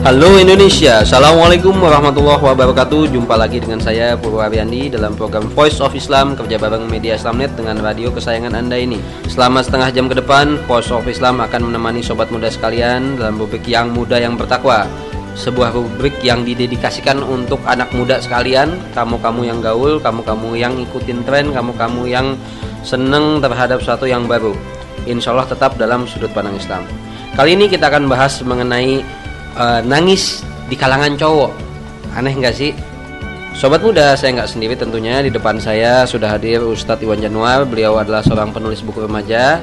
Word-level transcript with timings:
Halo 0.00 0.40
Indonesia, 0.40 1.04
Assalamualaikum 1.04 1.76
warahmatullahi 1.76 2.40
wabarakatuh. 2.40 3.12
Jumpa 3.12 3.36
lagi 3.36 3.60
dengan 3.60 3.84
saya 3.84 4.16
Purwaryandi 4.16 4.88
dalam 4.88 5.12
program 5.12 5.44
Voice 5.52 5.76
of 5.84 5.92
Islam 5.92 6.32
Kerja 6.32 6.56
bareng 6.56 6.88
Media 6.88 7.20
Islamnet 7.20 7.52
dengan 7.52 7.76
radio 7.84 8.08
kesayangan 8.08 8.56
Anda 8.56 8.80
ini. 8.80 8.96
Selama 9.28 9.60
setengah 9.60 9.92
jam 9.92 10.08
ke 10.08 10.16
depan, 10.16 10.56
Voice 10.64 10.88
of 10.88 11.04
Islam 11.04 11.44
akan 11.44 11.68
menemani 11.68 12.00
sobat 12.00 12.32
muda 12.32 12.48
sekalian 12.48 13.20
Dalam 13.20 13.36
rubrik 13.36 13.60
yang 13.68 13.92
muda 13.92 14.16
yang 14.16 14.40
bertakwa. 14.40 14.88
Sebuah 15.36 15.76
rubrik 15.76 16.16
yang 16.24 16.48
didedikasikan 16.48 17.20
untuk 17.20 17.60
anak 17.68 17.92
muda 17.92 18.24
sekalian 18.24 18.80
Kamu-kamu 18.96 19.52
yang 19.52 19.60
gaul, 19.60 20.00
kamu-kamu 20.00 20.56
yang 20.56 20.80
ikutin 20.80 21.28
tren 21.28 21.52
Kamu-kamu 21.52 22.08
yang 22.08 22.40
seneng 22.80 23.44
terhadap 23.44 23.84
sesuatu 23.84 24.08
yang 24.08 24.24
baru. 24.24 24.56
Insya 25.04 25.36
Allah 25.36 25.44
tetap 25.44 25.76
dalam 25.76 26.08
sudut 26.08 26.32
pandang 26.32 26.56
Islam. 26.56 26.88
Kali 27.36 27.56
ini 27.56 27.70
kita 27.70 27.88
akan 27.88 28.10
bahas 28.10 28.42
mengenai 28.42 29.00
uh, 29.56 29.80
nangis 29.82 30.42
di 30.70 30.76
kalangan 30.78 31.14
cowok. 31.18 31.50
Aneh 32.14 32.34
nggak 32.34 32.54
sih? 32.54 32.72
Sobat 33.54 33.82
muda, 33.82 34.14
saya 34.14 34.38
nggak 34.38 34.50
sendiri 34.50 34.74
tentunya. 34.78 35.22
Di 35.22 35.30
depan 35.30 35.58
saya 35.58 36.06
sudah 36.06 36.38
hadir 36.38 36.62
Ustadz 36.62 37.02
Iwan 37.02 37.18
Januar. 37.18 37.66
Beliau 37.66 37.98
adalah 37.98 38.22
seorang 38.22 38.54
penulis 38.54 38.82
buku 38.82 39.04
remaja. 39.04 39.58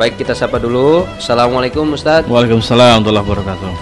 Baik, 0.00 0.18
kita 0.18 0.34
sapa 0.34 0.58
dulu. 0.58 1.04
Assalamualaikum 1.20 1.94
Ustadz. 1.94 2.26
Waalaikumsalam 2.26 3.04
warahmatullahi 3.04 3.26
wabarakatuh. 3.28 3.72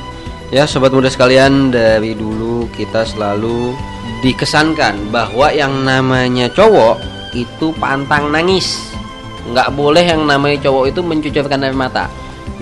Ya, 0.53 0.69
sobat 0.69 0.93
muda 0.93 1.09
sekalian 1.09 1.73
Dari 1.73 2.13
dulu 2.13 2.69
kita 2.77 3.09
selalu 3.09 3.73
dikesankan 4.21 5.09
Bahwa 5.09 5.49
yang 5.49 5.81
namanya 5.81 6.45
cowok 6.53 7.01
Itu 7.33 7.73
pantang 7.81 8.29
nangis. 8.29 8.93
Nggak 9.49 9.73
boleh 9.73 10.05
yang 10.05 10.29
namanya 10.29 10.69
cowok 10.69 10.93
itu 10.93 11.01
mencucurkan 11.01 11.65
air 11.65 11.73
mata 11.73 12.13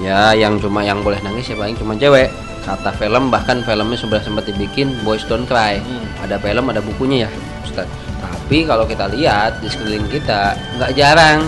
Ya, 0.00 0.32
yang 0.32 0.56
cuma 0.56 0.80
yang 0.80 1.04
boleh 1.04 1.20
nangis 1.20 1.52
ya 1.52 1.56
paling 1.56 1.76
cuma 1.76 1.92
cewek. 1.96 2.32
Kata 2.64 2.92
film 2.96 3.28
bahkan 3.32 3.60
filmnya 3.64 3.96
sudah 3.96 4.20
sempat 4.20 4.48
dibikin 4.48 4.92
Boys 5.04 5.24
Don't 5.28 5.44
Cry. 5.44 5.80
Hmm. 5.80 6.04
ada 6.20 6.36
film 6.36 6.68
ada 6.68 6.84
bukunya 6.84 7.24
ya 7.24 7.30
Ustaz 7.64 7.88
tapi 8.20 8.66
kalau 8.66 8.82
kita 8.82 9.06
lihat 9.14 9.62
di 9.62 9.70
sekeliling 9.70 10.10
kita 10.10 10.58
nggak 10.74 10.90
jarang. 10.98 11.46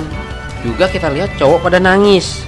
Juga 0.62 0.86
kita 0.86 1.10
lihat 1.10 1.34
cowok 1.34 1.66
pada 1.66 1.82
nangis. 1.82 2.46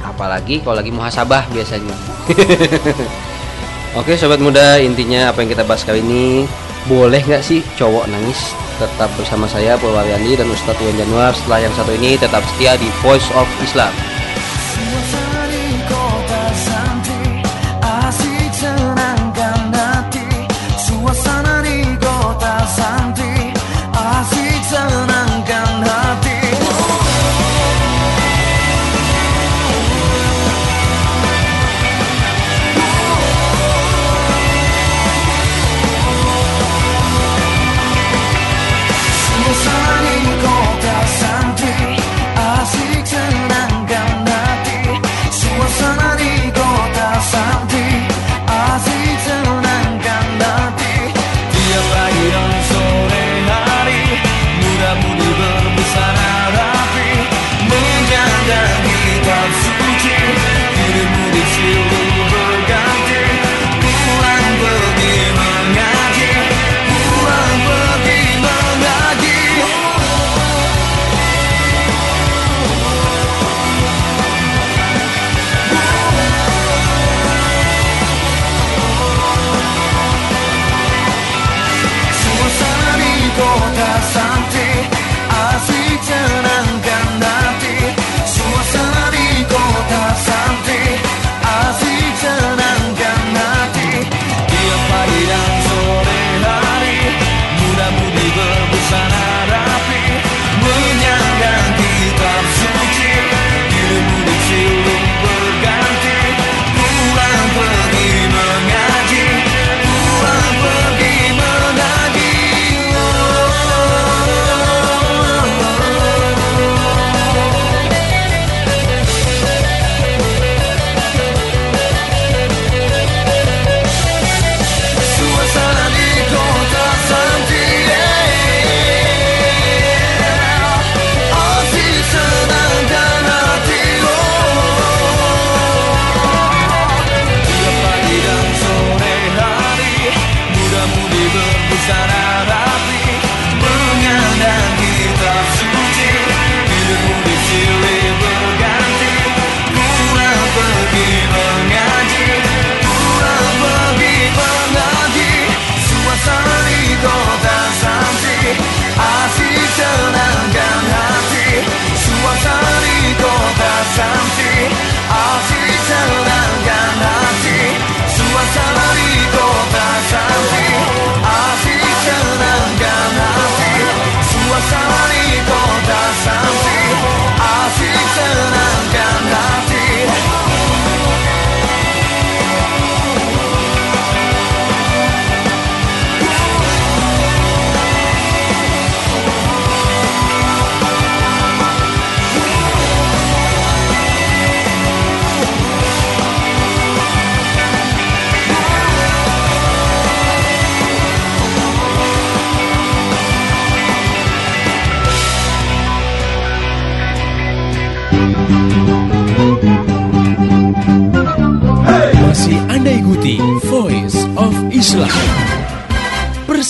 Apalagi 0.00 0.64
kalau 0.64 0.80
lagi 0.80 0.88
muhasabah 0.88 1.44
biasanya. 1.52 1.92
Oke 4.00 4.16
sobat 4.16 4.40
muda 4.40 4.80
intinya 4.80 5.28
apa 5.28 5.44
yang 5.44 5.52
kita 5.52 5.68
bahas 5.68 5.84
kali 5.84 6.00
ini 6.00 6.48
boleh 6.88 7.20
nggak 7.20 7.44
sih 7.44 7.60
cowok 7.76 8.08
nangis? 8.08 8.56
Tetap 8.80 9.12
bersama 9.20 9.44
saya 9.44 9.76
Purwaryandi 9.76 10.32
dan 10.40 10.48
Ustadz 10.48 10.80
Iwan 10.80 10.96
Januar. 11.04 11.36
Setelah 11.36 11.60
yang 11.68 11.74
satu 11.76 11.92
ini 11.92 12.16
tetap 12.16 12.40
setia 12.56 12.80
di 12.80 12.88
Voice 13.04 13.28
of 13.36 13.44
Islam 13.60 13.92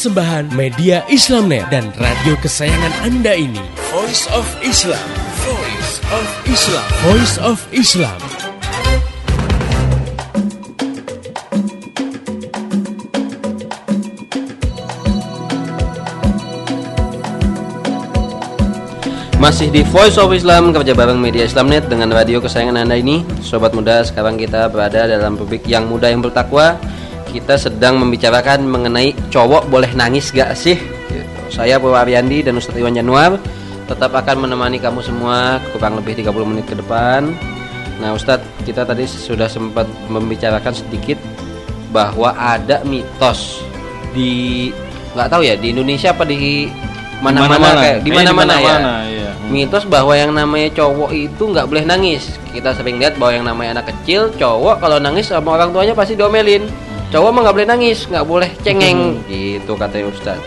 Persembahan 0.05 0.53
media 0.53 1.01
Islamnet 1.09 1.65
dan 1.73 1.89
radio 1.97 2.37
kesayangan 2.37 2.93
Anda 3.09 3.41
ini. 3.41 3.57
Voice 3.89 4.29
of 4.37 4.45
Islam. 4.61 5.01
Voice 5.49 5.97
of 6.13 6.27
Islam. 6.45 6.89
Voice 7.01 7.37
of 7.41 7.59
Islam. 7.73 8.19
Masih 19.41 19.73
di 19.73 19.81
Voice 19.89 20.21
of 20.21 20.29
Islam 20.37 20.77
kerja 20.77 20.93
bareng 20.93 21.17
media 21.17 21.49
Islamnet 21.49 21.89
dengan 21.89 22.13
radio 22.13 22.45
kesayangan 22.45 22.85
anda 22.85 23.01
ini 23.01 23.25
Sobat 23.41 23.73
muda 23.73 24.05
sekarang 24.05 24.37
kita 24.37 24.69
berada 24.69 25.09
dalam 25.09 25.41
publik 25.41 25.65
yang 25.65 25.89
muda 25.89 26.13
yang 26.13 26.21
bertakwa 26.21 26.77
Kita 27.35 27.59
sedang 27.59 27.99
membicarakan 27.99 28.63
mengenai 28.63 29.11
cowok 29.27 29.67
boleh 29.67 29.91
nangis 29.99 30.31
gak 30.31 30.55
sih? 30.55 30.79
Gitu. 31.11 31.43
Saya 31.51 31.83
Purwa 31.83 32.07
Ariandi 32.07 32.47
dan 32.47 32.55
Ustadz 32.55 32.79
Iwan 32.79 32.95
Januar 32.95 33.43
Tetap 33.91 34.15
akan 34.15 34.47
menemani 34.47 34.79
kamu 34.79 35.03
semua 35.03 35.59
kurang 35.75 35.99
lebih 35.99 36.15
30 36.23 36.31
menit 36.47 36.65
ke 36.71 36.79
depan. 36.79 37.35
Nah 37.99 38.15
Ustadz 38.15 38.47
kita 38.63 38.87
tadi 38.87 39.03
sudah 39.03 39.51
sempat 39.51 39.91
membicarakan 40.07 40.79
sedikit 40.79 41.19
Bahwa 41.91 42.39
ada 42.39 42.87
mitos 42.87 43.67
di 44.15 44.71
nggak 45.19 45.27
tahu 45.27 45.43
ya 45.43 45.59
di 45.59 45.75
Indonesia 45.75 46.15
apa 46.15 46.23
di 46.23 46.71
mana-mana 47.19 47.83
kayak 47.83 47.99
di 48.03 48.11
mana-mana 48.11 48.55
ya. 48.59 48.75
mana-mana, 48.79 48.95
iya. 49.11 49.31
mitos 49.47 49.87
bahwa 49.87 50.15
yang 50.15 50.31
namanya 50.35 50.71
cowok 50.75 51.11
itu 51.15 51.43
nggak 51.51 51.67
boleh 51.67 51.83
nangis. 51.87 52.39
Kita 52.55 52.75
sering 52.75 52.99
lihat 53.03 53.19
bahwa 53.19 53.33
yang 53.35 53.47
namanya 53.47 53.83
anak 53.83 53.91
kecil 53.91 54.31
cowok 54.39 54.79
kalau 54.83 54.99
nangis 55.03 55.31
sama 55.31 55.59
orang 55.59 55.75
tuanya 55.75 55.95
pasti 55.95 56.15
diomelin 56.15 56.67
cowok 57.13 57.31
mah 57.33 57.41
nggak 57.45 57.57
boleh 57.57 57.69
nangis 57.69 57.99
nggak 58.07 58.27
boleh 58.27 58.51
cengeng. 58.63 59.21
Gitu 59.29 59.73
katanya 59.77 60.13
Ustaz. 60.13 60.41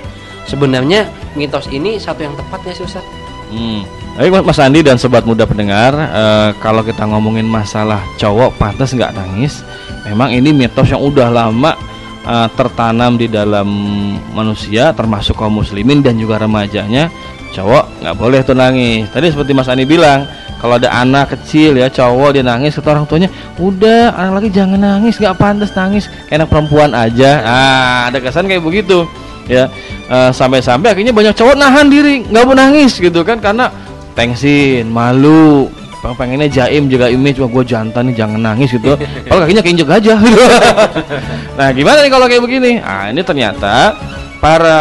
Sebenarnya 0.48 1.10
mitos 1.36 1.68
ini 1.70 2.00
satu 2.00 2.24
yang 2.24 2.34
tepat 2.40 2.64
ya 2.66 2.74
sih 2.74 2.86
Ustaz? 2.88 3.06
Hmm. 3.52 3.84
Baik 4.18 4.42
Mas 4.42 4.58
Andi 4.58 4.82
dan 4.82 4.98
sobat 4.98 5.30
muda 5.30 5.46
pendengar, 5.46 5.94
eh, 5.94 6.50
kalau 6.58 6.82
kita 6.82 7.06
ngomongin 7.06 7.46
masalah 7.46 8.02
cowok 8.18 8.58
pantas 8.58 8.90
nggak 8.90 9.14
nangis, 9.14 9.62
memang 10.10 10.34
ini 10.34 10.50
mitos 10.50 10.90
yang 10.90 11.06
udah 11.06 11.30
lama 11.30 11.78
eh, 12.26 12.48
tertanam 12.58 13.14
di 13.14 13.30
dalam 13.30 13.70
manusia, 14.34 14.90
termasuk 14.98 15.38
kaum 15.38 15.62
muslimin 15.62 16.02
dan 16.02 16.18
juga 16.18 16.42
remajanya. 16.42 17.14
Cowok 17.56 18.04
nggak 18.04 18.16
boleh 18.18 18.40
tuh 18.44 18.56
nangis. 18.56 19.08
Tadi 19.12 19.32
seperti 19.32 19.52
Mas 19.56 19.70
Andi 19.72 19.88
bilang, 19.88 20.28
kalau 20.58 20.78
ada 20.78 20.90
anak 20.90 21.38
kecil 21.38 21.78
ya 21.78 21.88
cowok 21.88 22.38
dia 22.38 22.44
nangis 22.46 22.76
kata 22.78 22.98
orang 22.98 23.06
tuanya, 23.06 23.30
udah 23.58 24.14
anak 24.14 24.34
lagi 24.42 24.50
jangan 24.54 24.80
nangis, 24.82 25.18
nggak 25.18 25.38
pantas 25.38 25.72
nangis, 25.74 26.06
kayak 26.28 26.44
anak 26.44 26.50
perempuan 26.50 26.92
aja. 26.94 27.32
Ah, 27.46 28.00
ada 28.10 28.18
kesan 28.22 28.46
kayak 28.46 28.62
begitu 28.62 29.06
ya. 29.48 29.70
Eh, 30.08 30.32
sampai-sampai 30.32 30.94
akhirnya 30.96 31.12
banyak 31.12 31.34
cowok 31.36 31.56
nahan 31.58 31.88
diri 31.92 32.24
nggak 32.26 32.44
mau 32.46 32.56
nangis 32.56 32.96
gitu 32.98 33.22
kan 33.26 33.40
karena 33.42 33.72
tengsin 34.14 34.88
malu. 34.90 35.68
Peng- 35.98 36.14
pengennya 36.14 36.46
jaim 36.46 36.86
jaga 36.94 37.10
image 37.10 37.42
wah 37.42 37.50
gue 37.50 37.64
jantan 37.66 38.14
nih 38.14 38.22
jangan 38.22 38.38
nangis 38.38 38.70
gitu. 38.70 38.94
Kalau 39.28 39.42
kakinya 39.42 39.66
keinjek 39.66 39.90
aja. 39.90 40.14
Nah 41.58 41.74
gimana 41.74 42.06
nih 42.06 42.12
kalau 42.14 42.30
kayak 42.30 42.46
begini? 42.46 42.78
Ah 42.86 43.10
ini 43.10 43.26
ternyata 43.26 43.98
para 44.38 44.78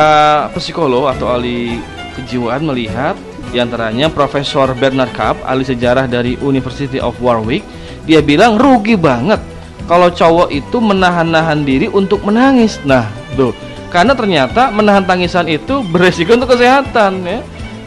psikolog 0.52 1.08
atau 1.08 1.32
ahli 1.32 1.80
kejiwaan 2.16 2.64
melihat 2.64 3.14
di 3.52 3.61
antaranya 3.62 4.11
Profesor 4.11 4.73
Bernard 4.75 5.12
Kapp 5.14 5.38
ahli 5.44 5.62
sejarah 5.62 6.08
dari 6.08 6.35
University 6.40 6.99
of 6.99 7.14
Warwick 7.23 7.62
dia 8.08 8.25
bilang 8.25 8.56
rugi 8.56 8.96
banget 8.96 9.38
kalau 9.87 10.11
cowok 10.11 10.50
itu 10.50 10.82
menahan-nahan 10.82 11.62
diri 11.62 11.87
untuk 11.87 12.23
menangis. 12.26 12.82
Nah 12.82 13.06
tuh. 13.38 13.54
Karena 13.87 14.18
ternyata 14.18 14.68
menahan 14.75 15.06
tangisan 15.06 15.46
itu 15.46 15.80
beresiko 15.94 16.35
untuk 16.35 16.58
kesehatan 16.58 17.23
ya. 17.23 17.40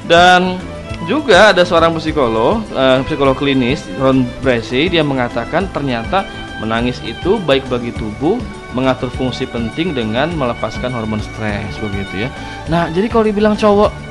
Dan 0.07 0.57
juga 1.05 1.51
ada 1.51 1.63
seorang 1.67 1.95
psikolog 2.00 2.63
eh, 2.71 3.00
psikolog 3.07 3.36
klinis 3.36 3.83
Ron 4.00 4.27
Bracey 4.43 4.91
dia 4.91 5.03
mengatakan 5.03 5.69
ternyata 5.71 6.27
menangis 6.59 7.00
itu 7.07 7.39
baik 7.48 7.65
bagi 7.71 7.95
tubuh 7.95 8.36
mengatur 8.75 9.07
fungsi 9.15 9.48
penting 9.48 9.95
dengan 9.95 10.29
melepaskan 10.36 10.91
hormon 10.91 11.24
stres 11.24 11.75
begitu 11.79 12.27
ya. 12.27 12.29
Nah 12.67 12.91
jadi 12.91 13.07
kalau 13.07 13.25
dibilang 13.27 13.55
cowok 13.55 14.08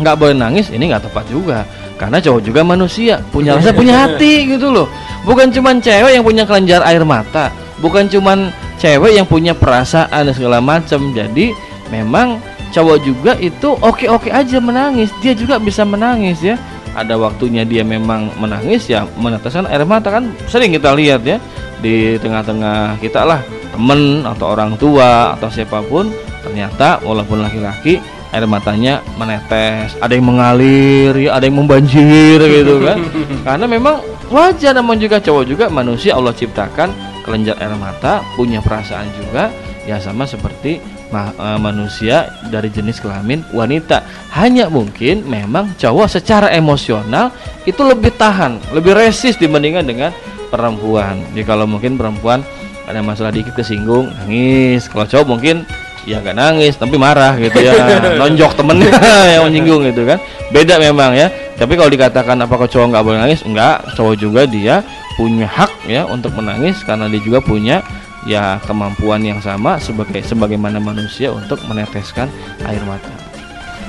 nggak 0.00 0.16
boleh 0.16 0.34
nangis 0.36 0.68
ini 0.72 0.90
nggak 0.92 1.10
tepat 1.10 1.24
juga. 1.28 1.58
Karena 1.96 2.20
cowok 2.20 2.40
juga 2.44 2.60
manusia 2.60 3.20
punya 3.32 3.56
rasa 3.56 3.72
punya 3.72 3.94
hati 4.04 4.52
gitu 4.52 4.68
loh. 4.68 4.86
Bukan 5.24 5.48
cuman 5.48 5.80
cewek 5.80 6.12
yang 6.12 6.24
punya 6.24 6.44
kelenjar 6.44 6.84
air 6.84 7.02
mata 7.02 7.48
bukan 7.80 8.08
cuman 8.08 8.52
cewek 8.80 9.16
yang 9.16 9.26
punya 9.28 9.52
perasaan 9.52 10.28
dan 10.28 10.34
segala 10.34 10.58
macam. 10.60 11.12
Jadi 11.12 11.52
memang 11.92 12.40
cowok 12.72 12.98
juga 13.04 13.32
itu 13.40 13.76
oke-oke 13.80 14.32
aja 14.32 14.58
menangis. 14.60 15.12
Dia 15.20 15.32
juga 15.36 15.60
bisa 15.60 15.84
menangis 15.84 16.40
ya. 16.40 16.56
Ada 16.96 17.20
waktunya 17.20 17.60
dia 17.68 17.84
memang 17.84 18.32
menangis 18.40 18.88
ya 18.88 19.04
meneteskan 19.20 19.68
air 19.68 19.84
mata 19.84 20.08
kan 20.08 20.32
sering 20.48 20.72
kita 20.72 20.96
lihat 20.96 21.24
ya. 21.24 21.36
Di 21.76 22.16
tengah-tengah 22.16 22.96
kita 23.04 23.20
lah 23.28 23.40
temen 23.76 24.24
atau 24.24 24.56
orang 24.56 24.72
tua 24.80 25.36
atau 25.36 25.52
siapa 25.52 25.84
pun 25.84 26.08
ternyata 26.40 26.96
walaupun 27.04 27.44
laki-laki 27.44 28.00
air 28.34 28.44
matanya 28.46 29.02
menetes 29.14 29.94
ada 30.02 30.12
yang 30.14 30.26
mengalir 30.26 31.12
ya 31.14 31.38
ada 31.38 31.44
yang 31.46 31.58
membanjir 31.62 32.38
gitu 32.42 32.82
kan. 32.82 32.98
Karena 33.46 33.66
memang 33.70 34.02
wajar 34.30 34.74
namun 34.74 34.98
juga 34.98 35.22
cowok 35.22 35.44
juga 35.46 35.64
manusia 35.70 36.18
Allah 36.18 36.34
ciptakan 36.34 36.90
kelenjar 37.22 37.58
air 37.58 37.74
mata 37.78 38.22
punya 38.34 38.62
perasaan 38.62 39.06
juga 39.14 39.50
ya 39.86 40.02
sama 40.02 40.26
seperti 40.26 40.82
ma- 41.14 41.34
eh, 41.34 41.58
manusia 41.62 42.30
dari 42.50 42.70
jenis 42.70 42.98
kelamin 42.98 43.46
wanita. 43.54 44.02
Hanya 44.34 44.66
mungkin 44.66 45.26
memang 45.26 45.78
cowok 45.78 46.10
secara 46.10 46.50
emosional 46.50 47.30
itu 47.66 47.78
lebih 47.86 48.14
tahan 48.18 48.58
lebih 48.74 48.94
resist 48.98 49.38
dibandingkan 49.38 49.86
dengan 49.86 50.10
perempuan. 50.50 51.22
Jadi 51.34 51.42
kalau 51.46 51.66
mungkin 51.66 51.98
perempuan 51.98 52.42
ada 52.86 53.02
masalah 53.02 53.34
dikit 53.34 53.54
kesinggung 53.54 54.10
nangis. 54.22 54.86
Kalau 54.86 55.06
cowok 55.06 55.26
mungkin 55.26 55.66
ya 56.06 56.22
nggak 56.22 56.38
nangis 56.38 56.78
tapi 56.78 56.94
marah 56.96 57.34
gitu 57.36 57.58
ya. 57.58 57.74
Nonjok 58.14 58.54
temennya 58.54 58.94
yang 59.36 59.44
menyinggung 59.50 59.82
gitu 59.90 60.06
kan. 60.06 60.22
Beda 60.54 60.78
memang 60.78 61.12
ya. 61.12 61.28
Tapi 61.58 61.74
kalau 61.74 61.90
dikatakan 61.90 62.38
apakah 62.46 62.70
cowok 62.70 62.94
nggak 62.94 63.04
boleh 63.04 63.18
nangis? 63.18 63.42
Enggak 63.42 63.82
cowok 63.98 64.14
juga 64.16 64.46
dia 64.46 64.86
punya 65.18 65.50
hak 65.50 65.90
ya 65.90 66.06
untuk 66.06 66.32
menangis 66.38 66.80
karena 66.86 67.10
dia 67.10 67.20
juga 67.20 67.42
punya 67.42 67.82
ya 68.28 68.62
kemampuan 68.62 69.22
yang 69.22 69.42
sama 69.42 69.82
sebagai 69.82 70.22
sebagaimana 70.22 70.78
manusia 70.78 71.34
untuk 71.34 71.58
meneteskan 71.66 72.30
air 72.64 72.82
mata. 72.86 73.10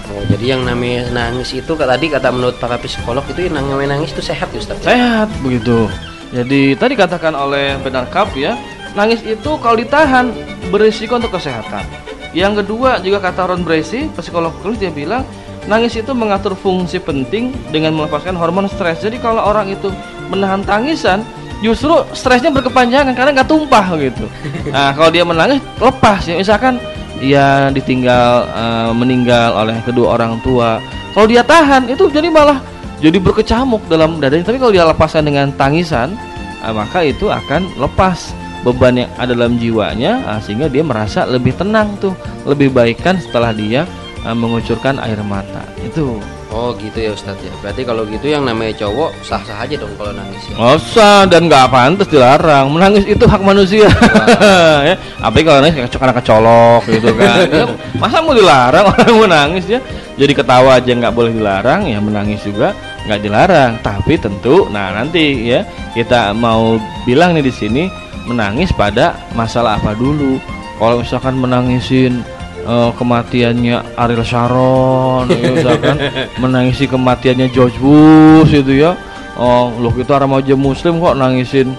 Oh 0.08 0.24
jadi 0.32 0.56
yang 0.56 0.64
namanya 0.64 1.12
nangis 1.12 1.52
itu 1.52 1.76
tadi 1.76 2.08
kata 2.08 2.32
menurut 2.32 2.56
para 2.58 2.80
psikolog 2.80 3.28
itu 3.28 3.52
yang 3.52 3.60
namanya 3.60 4.00
nangis 4.00 4.16
itu 4.16 4.24
sehat 4.24 4.48
ya 4.56 4.60
Ustaz? 4.64 4.80
Sehat 4.82 5.28
begitu. 5.44 5.92
Jadi 6.32 6.76
tadi 6.80 6.94
katakan 6.96 7.36
oleh 7.36 7.76
Benar 7.84 8.08
Kap 8.08 8.32
ya 8.36 8.56
nangis 8.98 9.22
itu 9.22 9.52
kalau 9.62 9.78
ditahan 9.78 10.34
berisiko 10.74 11.22
untuk 11.22 11.38
kesehatan. 11.38 11.86
Yang 12.34 12.66
kedua 12.66 12.98
juga 13.00 13.22
kata 13.22 13.54
Ron 13.54 13.62
Bracey 13.62 14.10
psikolog 14.18 14.52
klinis 14.60 14.82
dia 14.82 14.92
bilang 14.92 15.24
nangis 15.70 15.94
itu 15.96 16.12
mengatur 16.18 16.58
fungsi 16.58 16.98
penting 16.98 17.54
dengan 17.70 17.94
melepaskan 17.94 18.34
hormon 18.34 18.66
stres. 18.66 19.06
Jadi 19.06 19.22
kalau 19.22 19.46
orang 19.46 19.70
itu 19.70 19.94
menahan 20.34 20.66
tangisan 20.66 21.22
justru 21.62 21.94
stresnya 22.18 22.50
berkepanjangan 22.50 23.14
karena 23.14 23.38
nggak 23.38 23.50
tumpah 23.50 23.86
gitu. 24.02 24.26
Nah 24.74 24.92
kalau 24.98 25.14
dia 25.14 25.24
menangis 25.24 25.62
lepas. 25.78 26.26
Ya 26.26 26.36
misalkan 26.36 26.82
dia 27.22 27.70
ditinggal 27.70 28.50
eh, 28.50 28.92
meninggal 28.98 29.54
oleh 29.54 29.78
kedua 29.86 30.18
orang 30.18 30.38
tua 30.46 30.78
kalau 31.18 31.26
dia 31.26 31.42
tahan 31.42 31.90
itu 31.90 32.14
jadi 32.14 32.30
malah 32.30 32.62
jadi 33.02 33.18
berkecamuk 33.22 33.86
dalam 33.90 34.18
dadanya. 34.18 34.50
Tapi 34.50 34.58
kalau 34.58 34.74
dia 34.74 34.86
lepaskan 34.86 35.26
dengan 35.26 35.50
tangisan 35.54 36.18
ah, 36.62 36.74
maka 36.74 37.02
itu 37.06 37.30
akan 37.30 37.66
lepas 37.78 38.34
beban 38.68 39.08
yang 39.08 39.12
ada 39.16 39.32
dalam 39.32 39.56
jiwanya 39.56 40.28
ah, 40.28 40.40
sehingga 40.44 40.68
dia 40.68 40.84
merasa 40.84 41.24
lebih 41.24 41.56
tenang 41.56 41.96
tuh 42.04 42.12
lebih 42.44 42.76
baikkan 42.76 43.16
setelah 43.16 43.56
dia 43.56 43.88
ah, 44.28 44.36
mengucurkan 44.36 45.00
air 45.00 45.24
mata 45.24 45.64
itu 45.80 46.20
Oh 46.48 46.72
gitu 46.80 46.96
ya 46.96 47.12
Ustadz 47.12 47.44
ya. 47.44 47.52
Berarti 47.60 47.84
kalau 47.84 48.08
gitu 48.08 48.32
yang 48.32 48.48
namanya 48.48 48.72
cowok 48.80 49.12
sah-sah 49.20 49.68
aja 49.68 49.76
dong 49.76 49.92
kalau 50.00 50.16
nangis 50.16 50.42
ya. 50.48 50.56
Oh, 50.56 50.80
sah 50.80 51.28
dan 51.28 51.52
nggak 51.52 51.68
pantas 51.68 52.08
dilarang. 52.08 52.72
Menangis 52.72 53.04
itu 53.04 53.28
hak 53.28 53.44
manusia. 53.44 53.92
ya. 54.90 54.96
Apalagi 55.20 55.44
kalau 55.44 55.60
nangis 55.60 55.76
kayak 55.76 55.92
karena 56.00 56.16
kecolok 56.16 56.82
gitu 56.88 57.10
kan. 57.20 57.38
Ya, 57.52 57.66
masa 58.00 58.24
mau 58.24 58.32
dilarang 58.32 58.86
orang 58.96 59.12
mau 59.12 59.28
nangis 59.28 59.68
ya? 59.68 59.84
Jadi 60.18 60.34
ketawa 60.34 60.80
aja 60.80 60.88
nggak 60.88 61.14
boleh 61.14 61.36
dilarang, 61.36 61.86
ya 61.86 62.00
menangis 62.00 62.42
juga 62.42 62.74
nggak 63.08 63.24
dilarang. 63.24 63.72
Tapi 63.82 64.20
tentu, 64.20 64.68
nah 64.70 64.92
nanti 64.92 65.48
ya 65.48 65.64
kita 65.96 66.36
mau 66.36 66.76
bilang 67.08 67.34
nih 67.34 67.48
di 67.48 67.54
sini 67.56 67.84
menangis 68.28 68.76
pada 68.76 69.16
masalah 69.34 69.80
apa 69.80 69.96
dulu. 69.96 70.38
Kalau 70.78 71.02
misalkan 71.02 71.40
menangisin 71.40 72.22
uh, 72.68 72.92
kematiannya 72.94 73.96
Ariel 73.96 74.22
Sharon 74.28 75.32
ya, 75.32 75.40
misalkan 75.56 75.98
menangisi 76.44 76.86
kematiannya 76.86 77.48
George 77.50 77.80
Bush 77.80 78.52
itu 78.52 78.84
ya 78.84 78.94
oh 79.40 79.72
loh 79.80 79.94
kita 79.96 80.20
remaja 80.20 80.54
muslim 80.54 81.00
kok 81.00 81.16
nangisin 81.16 81.72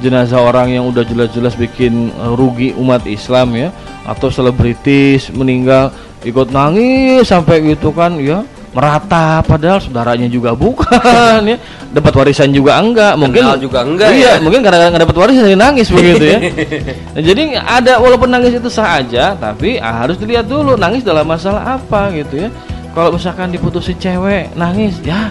jenazah 0.00 0.40
orang 0.40 0.72
yang 0.72 0.88
udah 0.88 1.04
jelas-jelas 1.04 1.52
bikin 1.54 2.08
uh, 2.16 2.32
rugi 2.32 2.72
umat 2.80 3.04
Islam 3.04 3.52
ya 3.52 3.68
atau 4.08 4.32
selebritis 4.32 5.28
meninggal 5.30 5.92
ikut 6.24 6.48
nangis 6.50 7.28
sampai 7.28 7.60
gitu 7.62 7.92
kan 7.92 8.16
ya 8.16 8.42
merata 8.72 9.44
padahal 9.44 9.84
saudaranya 9.84 10.32
juga 10.32 10.56
bukan 10.56 11.40
ya. 11.44 11.56
Dapat 11.92 12.12
warisan 12.16 12.56
juga 12.56 12.80
enggak 12.80 13.20
mungkin 13.20 13.44
Kenal 13.44 13.60
juga 13.60 13.84
enggak 13.84 14.16
iya 14.16 14.40
ya? 14.40 14.40
mungkin 14.40 14.64
karena 14.64 14.88
nggak 14.88 15.02
dapat 15.04 15.16
warisan 15.20 15.44
jadi 15.44 15.60
nangis 15.60 15.88
begitu 15.92 16.24
ya. 16.24 16.38
Nah, 17.12 17.20
jadi 17.20 17.42
ada 17.60 18.00
walaupun 18.00 18.32
nangis 18.32 18.56
itu 18.56 18.72
sah 18.72 18.96
aja 18.96 19.36
tapi 19.36 19.76
ah, 19.76 20.04
harus 20.04 20.16
dilihat 20.16 20.48
dulu 20.48 20.80
nangis 20.80 21.04
dalam 21.04 21.28
masalah 21.28 21.76
apa 21.76 22.08
gitu 22.16 22.48
ya. 22.48 22.50
Kalau 22.96 23.12
misalkan 23.12 23.52
diputusin 23.52 23.96
cewek 24.00 24.56
nangis 24.56 24.96
ya 25.04 25.28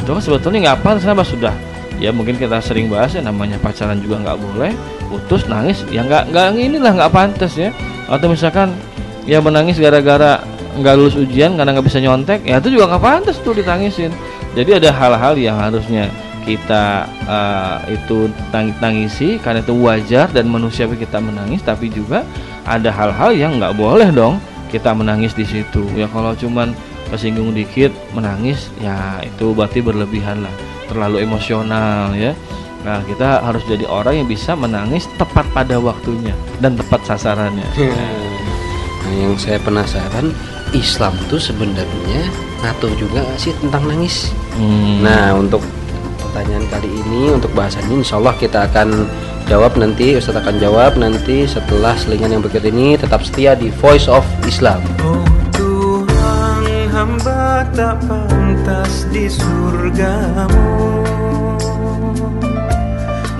itu 0.00 0.08
kan 0.08 0.22
sebetulnya 0.24 0.58
nggak 0.72 0.76
apa 0.80 0.90
kenapa? 0.96 1.22
Sudah. 1.24 1.54
Ya 2.00 2.08
mungkin 2.16 2.40
kita 2.40 2.64
sering 2.64 2.88
bahas 2.88 3.12
ya 3.12 3.20
namanya 3.20 3.60
pacaran 3.60 4.00
juga 4.00 4.24
nggak 4.24 4.38
boleh 4.40 4.72
putus 5.12 5.44
nangis 5.52 5.84
ya 5.92 6.00
nggak 6.00 6.32
nggak 6.32 6.56
inilah 6.56 6.92
nggak 6.96 7.12
pantas 7.12 7.52
ya. 7.60 7.68
Atau 8.08 8.32
misalkan 8.32 8.72
ya 9.28 9.44
menangis 9.44 9.76
gara-gara 9.76 10.40
nggak 10.78 10.94
lulus 10.94 11.16
ujian 11.18 11.58
karena 11.58 11.74
nggak 11.74 11.86
bisa 11.86 11.98
nyontek 11.98 12.46
ya 12.46 12.62
itu 12.62 12.78
juga 12.78 12.94
nggak 12.94 13.02
pantas 13.02 13.36
tuh 13.42 13.56
ditangisin. 13.56 14.12
Jadi 14.54 14.82
ada 14.82 14.90
hal-hal 14.90 15.34
yang 15.38 15.58
harusnya 15.58 16.10
kita 16.42 17.06
uh, 17.28 17.78
itu 17.86 18.32
tang 18.50 18.72
tangisi 18.80 19.36
karena 19.38 19.60
itu 19.60 19.74
wajar 19.76 20.26
dan 20.32 20.48
manusiawi 20.48 20.96
kita 20.96 21.20
menangis 21.20 21.60
tapi 21.60 21.92
juga 21.92 22.24
ada 22.64 22.88
hal-hal 22.90 23.30
yang 23.36 23.60
nggak 23.60 23.76
boleh 23.76 24.08
dong 24.10 24.42
kita 24.70 24.94
menangis 24.94 25.34
di 25.34 25.44
situ. 25.46 25.82
Ya 25.98 26.06
kalau 26.10 26.34
cuman 26.34 26.74
kesinggung 27.10 27.50
dikit 27.54 27.90
menangis 28.14 28.70
ya 28.78 29.20
itu 29.22 29.52
berarti 29.54 29.82
berlebihan 29.82 30.46
lah. 30.46 30.54
Terlalu 30.90 31.22
emosional 31.26 32.14
ya. 32.14 32.34
Nah 32.82 33.04
kita 33.04 33.44
harus 33.44 33.62
jadi 33.68 33.84
orang 33.86 34.24
yang 34.24 34.28
bisa 34.30 34.56
menangis 34.56 35.04
tepat 35.20 35.44
pada 35.52 35.76
waktunya 35.78 36.32
dan 36.58 36.74
tepat 36.78 37.04
sasarannya. 37.04 37.66
Nah, 39.00 39.12
yang 39.16 39.34
saya 39.34 39.58
penasaran 39.58 40.30
Islam 40.72 41.14
tuh 41.26 41.40
sebenarnya 41.40 42.22
ngatur 42.60 42.92
juga 42.96 43.24
nggak 43.24 43.40
sih 43.40 43.52
tentang 43.58 43.84
nangis. 43.88 44.30
Hmm. 44.54 45.02
Nah 45.02 45.34
untuk 45.34 45.64
pertanyaan 46.30 46.66
kali 46.70 46.86
ini 46.86 47.34
untuk 47.34 47.50
bahasan 47.58 47.82
ini 47.90 48.06
Insya 48.06 48.22
Allah 48.22 48.34
kita 48.38 48.70
akan 48.70 49.08
jawab 49.50 49.74
nanti 49.74 50.14
Ustadz 50.14 50.38
akan 50.38 50.62
jawab 50.62 50.94
nanti 50.94 51.42
setelah 51.42 51.98
selingan 51.98 52.38
yang 52.38 52.42
berikut 52.44 52.62
ini 52.70 52.94
tetap 52.94 53.26
setia 53.26 53.58
di 53.58 53.72
Voice 53.82 54.06
of 54.06 54.22
Islam. 54.46 54.78
Oh 55.02 55.26
Tuhan 55.56 56.86
hamba 56.94 57.66
tak 57.74 57.98
pantas 58.06 59.10
di 59.10 59.26
surgamu 59.26 61.02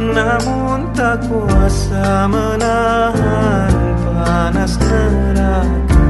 Namun 0.00 0.90
tak 0.96 1.22
kuasa 1.28 2.26
menahan 2.26 3.72
panas 4.02 4.74
neraka 4.80 6.00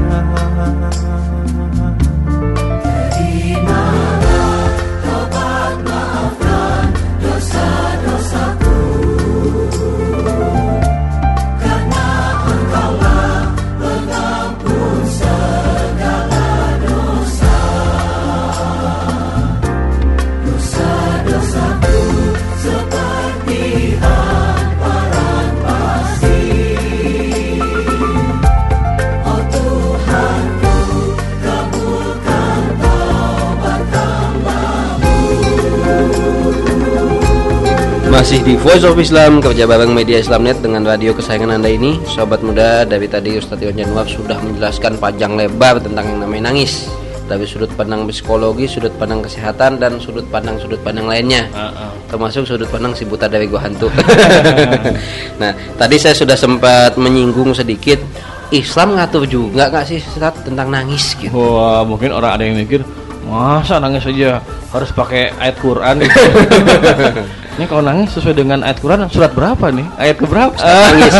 Masih 38.31 38.47
di 38.47 38.55
Voice 38.63 38.87
of 38.87 38.95
Islam 38.95 39.43
kerja 39.43 39.67
bareng 39.67 39.91
media 39.91 40.15
Islamnet 40.15 40.63
dengan 40.63 40.87
radio 40.87 41.11
kesayangan 41.11 41.59
anda 41.59 41.67
ini. 41.67 41.99
Sobat 42.07 42.39
muda 42.39 42.87
dari 42.87 43.03
tadi 43.03 43.35
Ustadz 43.35 43.59
Iwan 43.59 43.75
Januar 43.75 44.07
sudah 44.07 44.39
menjelaskan 44.39 44.95
panjang 45.03 45.35
lebar 45.35 45.83
tentang 45.83 46.07
yang 46.07 46.23
namanya 46.23 46.47
nangis. 46.47 46.87
Dari 47.27 47.43
sudut 47.43 47.67
pandang 47.75 48.07
psikologi, 48.07 48.71
sudut 48.71 48.95
pandang 48.95 49.19
kesehatan 49.19 49.83
dan 49.83 49.99
sudut 49.99 50.23
pandang 50.31 50.55
sudut 50.63 50.79
pandang 50.79 51.11
lainnya. 51.11 51.51
Termasuk 52.07 52.47
sudut 52.47 52.71
pandang 52.71 52.95
si 52.95 53.03
buta 53.03 53.27
dari 53.27 53.51
gua 53.51 53.67
hantu 53.67 53.91
Nah 55.43 55.51
tadi 55.75 55.99
saya 55.99 56.15
sudah 56.15 56.39
sempat 56.39 56.95
menyinggung 56.95 57.51
sedikit 57.51 57.99
Islam 58.55 58.95
ngatur 58.95 59.27
juga 59.27 59.67
nggak 59.67 59.85
sih 59.91 59.99
tentang 60.47 60.71
nangis 60.71 61.19
gitu? 61.19 61.35
Wah, 61.35 61.83
mungkin 61.83 62.15
orang 62.15 62.39
ada 62.39 62.43
yang 62.47 62.59
mikir, 62.59 62.79
masa 63.25 63.77
nangis 63.77 64.05
aja 64.07 64.41
harus 64.71 64.89
pakai 64.93 65.33
ayat 65.37 65.55
Quran 65.59 65.95
gitu. 66.01 66.19
Ini 67.59 67.67
kalau 67.67 67.83
nangis 67.83 68.15
sesuai 68.15 68.33
dengan 68.33 68.63
ayat 68.63 68.79
Quran 68.79 69.05
surat 69.11 69.35
berapa 69.35 69.69
nih? 69.75 69.83
Ayat 69.99 70.15
ke 70.17 70.25
berapa? 70.25 70.55
nangis. 70.55 71.13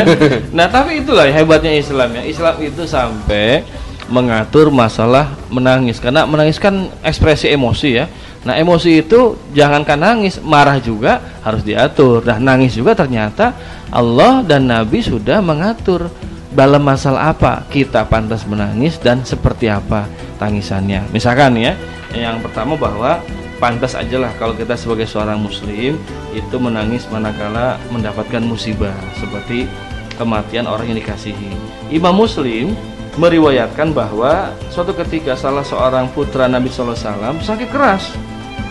nah, 0.56 0.66
tapi 0.72 1.04
itulah 1.04 1.28
hebatnya 1.28 1.76
Islam 1.76 2.16
ya. 2.16 2.22
Islam 2.24 2.54
itu 2.64 2.82
sampai 2.88 3.60
mengatur 4.08 4.70
masalah 4.70 5.34
menangis 5.50 5.98
karena 5.98 6.24
menangis 6.24 6.56
kan 6.56 6.88
ekspresi 7.04 7.52
emosi 7.52 7.90
ya. 7.92 8.06
Nah, 8.46 8.54
emosi 8.56 9.02
itu 9.02 9.34
jangankan 9.52 9.98
nangis, 9.98 10.38
marah 10.38 10.78
juga 10.78 11.18
harus 11.42 11.66
diatur. 11.66 12.22
Nah, 12.22 12.38
nangis 12.38 12.78
juga 12.78 12.94
ternyata 12.94 13.52
Allah 13.90 14.46
dan 14.46 14.70
Nabi 14.70 15.02
sudah 15.02 15.42
mengatur 15.42 16.08
dalam 16.56 16.80
masalah 16.80 17.36
apa 17.36 17.68
kita 17.68 18.08
pantas 18.08 18.48
menangis 18.48 18.96
dan 18.96 19.20
seperti 19.20 19.68
apa 19.68 20.08
tangisannya. 20.40 21.04
Misalkan 21.12 21.52
ya, 21.60 21.76
yang 22.16 22.40
pertama 22.40 22.80
bahwa 22.80 23.20
pantas 23.60 23.92
aja 23.92 24.16
lah 24.16 24.32
kalau 24.40 24.56
kita 24.56 24.72
sebagai 24.72 25.04
seorang 25.04 25.36
muslim 25.36 26.00
itu 26.32 26.56
menangis 26.56 27.04
manakala 27.12 27.76
mendapatkan 27.92 28.40
musibah 28.40 28.96
seperti 29.20 29.68
kematian 30.16 30.64
orang 30.64 30.88
yang 30.88 30.98
dikasihi. 30.98 31.52
Imam 31.92 32.16
Muslim 32.16 32.72
meriwayatkan 33.20 33.92
bahwa 33.92 34.52
suatu 34.72 34.96
ketika 34.96 35.36
salah 35.36 35.64
seorang 35.64 36.08
putra 36.16 36.48
Nabi 36.48 36.72
Wasallam 36.72 37.40
sakit 37.44 37.68
keras. 37.68 38.16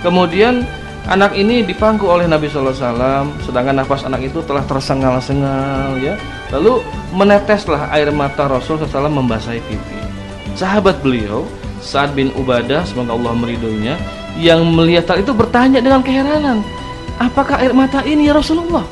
Kemudian 0.01 0.65
anak 1.05 1.37
ini 1.37 1.61
dipangku 1.61 2.09
oleh 2.09 2.25
Nabi 2.25 2.49
Sallallahu 2.49 2.73
Alaihi 2.73 2.87
Wasallam, 2.89 3.25
sedangkan 3.45 3.75
nafas 3.81 4.01
anak 4.05 4.21
itu 4.25 4.39
telah 4.45 4.63
tersengal-sengal 4.65 5.97
ya. 6.01 6.17
Lalu 6.53 6.81
meneteslah 7.13 7.89
air 7.93 8.09
mata 8.13 8.45
Rasul 8.49 8.77
SAW 8.81 9.09
membasahi 9.09 9.61
pipi. 9.65 9.99
Sahabat 10.55 11.01
beliau 11.03 11.45
Sa'ad 11.83 12.15
bin 12.17 12.31
Ubadah 12.33 12.87
semoga 12.87 13.13
Allah 13.13 13.33
meridhoinya 13.37 13.95
yang 14.39 14.63
melihat 14.67 15.15
hal 15.15 15.23
itu 15.23 15.31
bertanya 15.31 15.79
dengan 15.79 16.03
keheranan, 16.03 16.59
apakah 17.19 17.59
air 17.59 17.71
mata 17.71 18.03
ini 18.03 18.27
ya 18.27 18.33
Rasulullah? 18.35 18.83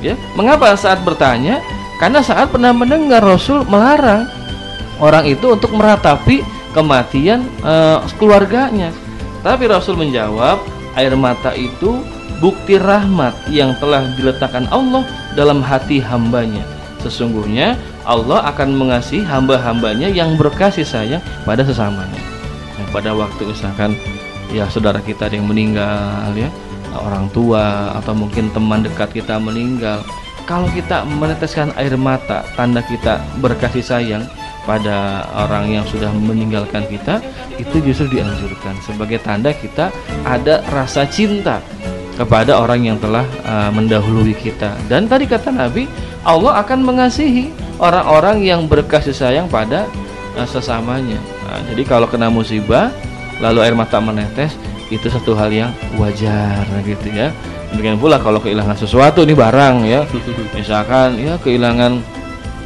Ya, 0.00 0.16
mengapa 0.36 0.72
saat 0.76 1.00
bertanya? 1.04 1.60
Karena 2.00 2.24
saat 2.24 2.48
pernah 2.48 2.72
mendengar 2.72 3.20
Rasul 3.20 3.64
melarang 3.68 4.24
orang 4.96 5.28
itu 5.28 5.52
untuk 5.52 5.72
meratapi 5.76 6.40
kematian 6.72 7.44
eh, 7.60 7.98
keluarganya. 8.16 8.92
Tapi 9.40 9.68
Rasul 9.68 9.96
menjawab, 9.96 10.60
air 10.96 11.14
mata 11.14 11.54
itu 11.54 12.02
bukti 12.40 12.80
rahmat 12.80 13.36
yang 13.52 13.76
telah 13.78 14.06
diletakkan 14.16 14.66
Allah 14.72 15.04
dalam 15.36 15.60
hati 15.60 16.00
hambanya. 16.00 16.64
Sesungguhnya 17.00 17.76
Allah 18.04 18.44
akan 18.52 18.76
mengasihi 18.76 19.24
hamba-hambanya 19.24 20.08
yang 20.08 20.36
berkasih 20.36 20.84
sayang 20.84 21.22
pada 21.44 21.64
sesamanya. 21.64 22.20
Nah, 22.76 22.86
pada 22.92 23.12
waktu 23.12 23.48
misalkan 23.48 23.96
ya 24.50 24.66
saudara 24.66 24.98
kita 25.00 25.30
ada 25.30 25.38
yang 25.38 25.46
meninggal 25.46 26.32
ya 26.34 26.50
orang 26.98 27.30
tua 27.30 27.94
atau 28.02 28.12
mungkin 28.16 28.50
teman 28.50 28.82
dekat 28.82 29.14
kita 29.14 29.38
meninggal 29.38 30.02
kalau 30.44 30.66
kita 30.74 31.06
meneteskan 31.06 31.70
air 31.78 31.94
mata 31.94 32.42
tanda 32.58 32.82
kita 32.82 33.22
berkasih 33.38 33.84
sayang 33.84 34.26
pada 34.70 35.26
orang 35.34 35.74
yang 35.74 35.82
sudah 35.82 36.14
meninggalkan 36.14 36.86
kita 36.86 37.18
itu 37.58 37.82
justru 37.82 38.22
dianjurkan. 38.22 38.78
Sebagai 38.86 39.18
tanda 39.18 39.50
kita 39.50 39.90
ada 40.22 40.62
rasa 40.70 41.10
cinta 41.10 41.58
kepada 42.14 42.54
orang 42.54 42.86
yang 42.86 42.94
telah 43.02 43.26
uh, 43.42 43.74
mendahului 43.74 44.38
kita. 44.38 44.78
Dan 44.86 45.10
tadi 45.10 45.26
kata 45.26 45.50
Nabi 45.50 45.90
Allah 46.22 46.62
akan 46.62 46.86
mengasihi 46.86 47.50
orang-orang 47.82 48.46
yang 48.46 48.70
berkasih 48.70 49.10
sayang 49.10 49.50
pada 49.50 49.90
uh, 50.38 50.46
sesamanya. 50.46 51.18
Nah, 51.50 51.66
jadi 51.74 51.82
kalau 51.82 52.06
kena 52.06 52.30
musibah 52.30 52.94
lalu 53.42 53.66
air 53.66 53.74
mata 53.74 53.98
menetes 53.98 54.54
itu 54.86 55.10
satu 55.10 55.34
hal 55.34 55.50
yang 55.50 55.74
wajar 55.98 56.62
gitu 56.86 57.10
ya. 57.10 57.34
Demikian 57.74 57.98
pula 57.98 58.22
kalau 58.22 58.38
kehilangan 58.38 58.78
sesuatu 58.78 59.26
ini 59.26 59.34
barang 59.34 59.82
ya. 59.82 60.06
Misalkan 60.54 61.18
ya 61.18 61.34
kehilangan 61.42 61.98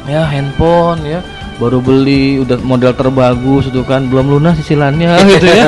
ya 0.05 0.21
handphone 0.21 1.01
ya 1.01 1.25
baru 1.55 1.79
beli 1.79 2.43
udah 2.43 2.59
model 2.59 2.91
terbagus 2.91 3.71
itu 3.71 3.79
kan 3.87 4.11
belum 4.11 4.27
lunas 4.27 4.59
cicilannya 4.59 5.11
gitu 5.35 5.47
ya. 5.47 5.67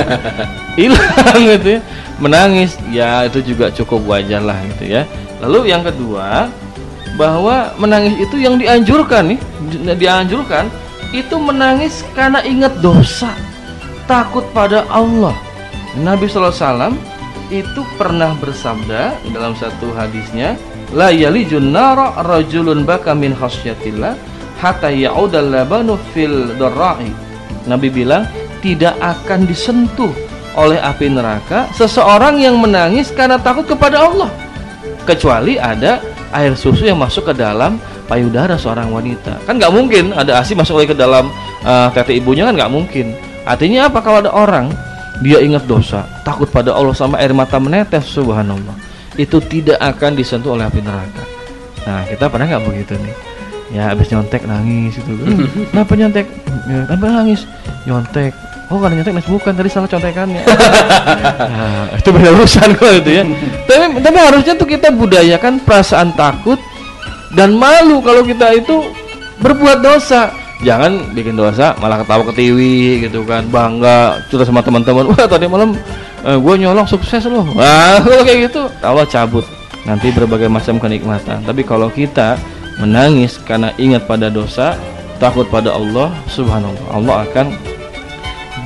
Hilang 0.75 1.41
gitu 1.55 1.67
ya. 1.77 1.81
Menangis 2.17 2.75
ya 2.91 3.23
itu 3.29 3.39
juga 3.45 3.69
cukup 3.71 4.03
wajar 4.09 4.41
lah 4.43 4.57
gitu 4.75 4.89
ya. 4.89 5.07
Lalu 5.39 5.71
yang 5.71 5.85
kedua 5.85 6.49
bahwa 7.15 7.73
menangis 7.81 8.13
itu 8.19 8.37
yang 8.37 8.59
dianjurkan 8.59 9.33
nih 9.33 9.39
dianjurkan 9.97 10.69
itu 11.15 11.35
menangis 11.39 12.03
karena 12.13 12.43
ingat 12.43 12.77
dosa 12.83 13.31
takut 14.09 14.43
pada 14.51 14.83
Allah. 14.91 15.35
Nabi 15.97 16.29
SAW 16.29 16.93
itu 17.47 17.81
pernah 17.95 18.35
bersabda 18.37 19.15
dalam 19.31 19.55
satu 19.55 19.95
hadisnya 19.95 20.59
la 20.91 21.09
yalijun 21.11 21.71
nara 21.71 22.11
rajulun 22.23 22.83
baka 22.83 23.15
min 23.15 23.31
khasyatillah 23.33 24.19
hatta 24.57 24.89
ya'udal 24.89 25.53
labanu 25.53 25.95
fil 26.11 26.57
darra'i 26.57 27.27
Nabi 27.67 27.91
bilang 27.91 28.25
tidak 28.63 28.95
akan 28.97 29.45
disentuh 29.45 30.09
oleh 30.57 30.81
api 30.81 31.13
neraka 31.13 31.69
seseorang 31.75 32.41
yang 32.41 32.57
menangis 32.57 33.13
karena 33.13 33.37
takut 33.37 33.67
kepada 33.69 34.01
Allah. 34.01 34.31
Kecuali 35.05 35.61
ada 35.61 36.01
air 36.33 36.57
susu 36.57 36.89
yang 36.89 36.97
masuk 36.97 37.31
ke 37.31 37.33
dalam 37.37 37.77
payudara 38.09 38.57
seorang 38.57 38.89
wanita. 38.89 39.37
Kan 39.45 39.61
nggak 39.61 39.71
mungkin 39.71 40.11
ada 40.17 40.41
asi 40.41 40.57
masuk 40.57 40.81
lagi 40.81 40.91
ke 40.95 40.97
dalam 40.97 41.29
uh, 41.61 41.87
tete 41.93 42.17
ibunya 42.17 42.49
kan 42.49 42.57
nggak 42.57 42.73
mungkin. 42.73 43.13
Artinya 43.45 43.87
apa? 43.87 44.01
Kalau 44.01 44.19
ada 44.25 44.31
orang 44.33 44.73
dia 45.21 45.39
ingat 45.39 45.69
dosa 45.69 46.03
takut 46.25 46.49
pada 46.49 46.73
Allah 46.73 46.97
sama 46.97 47.21
air 47.21 47.31
mata 47.31 47.61
menetes 47.61 48.09
subhanallah. 48.09 48.75
Itu 49.15 49.39
tidak 49.39 49.77
akan 49.77 50.17
disentuh 50.17 50.57
oleh 50.57 50.65
api 50.65 50.81
neraka. 50.81 51.23
Nah 51.85 52.03
kita 52.09 52.27
pernah 52.27 52.49
nggak 52.49 52.63
begitu 52.65 52.97
nih 52.99 53.36
ya 53.71 53.91
habis 53.91 54.07
nyontek 54.07 54.47
nangis 54.47 54.95
itu 54.95 55.11
kan 55.11 55.27
kenapa 55.71 55.91
nyontek 55.99 56.25
ya, 56.67 56.79
kenapa 56.87 57.05
nangis 57.23 57.41
nyontek 57.83 58.33
Oh 58.67 58.83
karena 58.83 58.99
nyontek 58.99 59.15
nangis 59.15 59.31
bukan 59.31 59.55
tadi 59.55 59.71
salah 59.71 59.87
contekannya. 59.87 60.43
nah, 61.55 61.87
itu 61.95 62.09
beda 62.11 62.35
urusan 62.35 62.75
kok 62.75 62.99
itu 62.99 63.11
ya. 63.15 63.23
tapi 63.63 64.03
tapi 64.03 64.17
harusnya 64.19 64.59
tuh 64.59 64.67
kita 64.67 64.91
budayakan 64.91 65.63
perasaan 65.63 66.11
takut 66.19 66.59
dan 67.31 67.55
malu 67.55 68.03
kalau 68.03 68.27
kita 68.27 68.59
itu 68.59 68.91
berbuat 69.39 69.79
dosa. 69.79 70.35
Jangan 70.67 71.15
bikin 71.15 71.39
dosa 71.39 71.79
malah 71.79 72.03
ketawa 72.03 72.27
ketiwi 72.27 73.07
gitu 73.07 73.23
kan 73.23 73.47
bangga 73.47 74.19
cerita 74.27 74.43
sama 74.43 74.59
teman-teman. 74.59 75.15
Wah 75.15 75.23
tadi 75.23 75.47
malam 75.47 75.71
eh, 76.27 76.35
gue 76.35 76.53
nyolong 76.59 76.91
sukses 76.91 77.23
loh. 77.23 77.47
Wah 77.55 78.03
kalau 78.03 78.23
kayak 78.27 78.51
gitu 78.51 78.67
Allah 78.83 79.07
cabut 79.07 79.47
nanti 79.87 80.11
berbagai 80.11 80.51
macam 80.51 80.75
kenikmatan. 80.75 81.39
Tapi 81.47 81.63
kalau 81.63 81.87
kita 81.87 82.35
menangis 82.77 83.41
karena 83.41 83.73
ingat 83.77 84.05
pada 84.05 84.29
dosa, 84.29 84.77
takut 85.17 85.49
pada 85.49 85.73
Allah, 85.73 86.13
subhanallah. 86.29 86.85
Allah 86.93 87.15
akan 87.25 87.47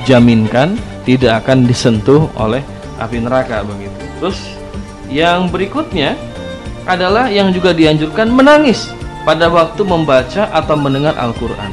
jaminkan 0.04 0.76
tidak 1.02 1.42
akan 1.44 1.66
disentuh 1.66 2.30
oleh 2.38 2.62
api 2.98 3.18
neraka 3.22 3.66
begitu. 3.66 3.98
Terus 4.20 4.38
yang 5.10 5.50
berikutnya 5.50 6.14
adalah 6.86 7.30
yang 7.30 7.50
juga 7.54 7.74
dianjurkan 7.74 8.30
menangis 8.30 8.90
pada 9.22 9.46
waktu 9.46 9.82
membaca 9.86 10.50
atau 10.50 10.74
mendengar 10.74 11.14
Al-Qur'an. 11.14 11.70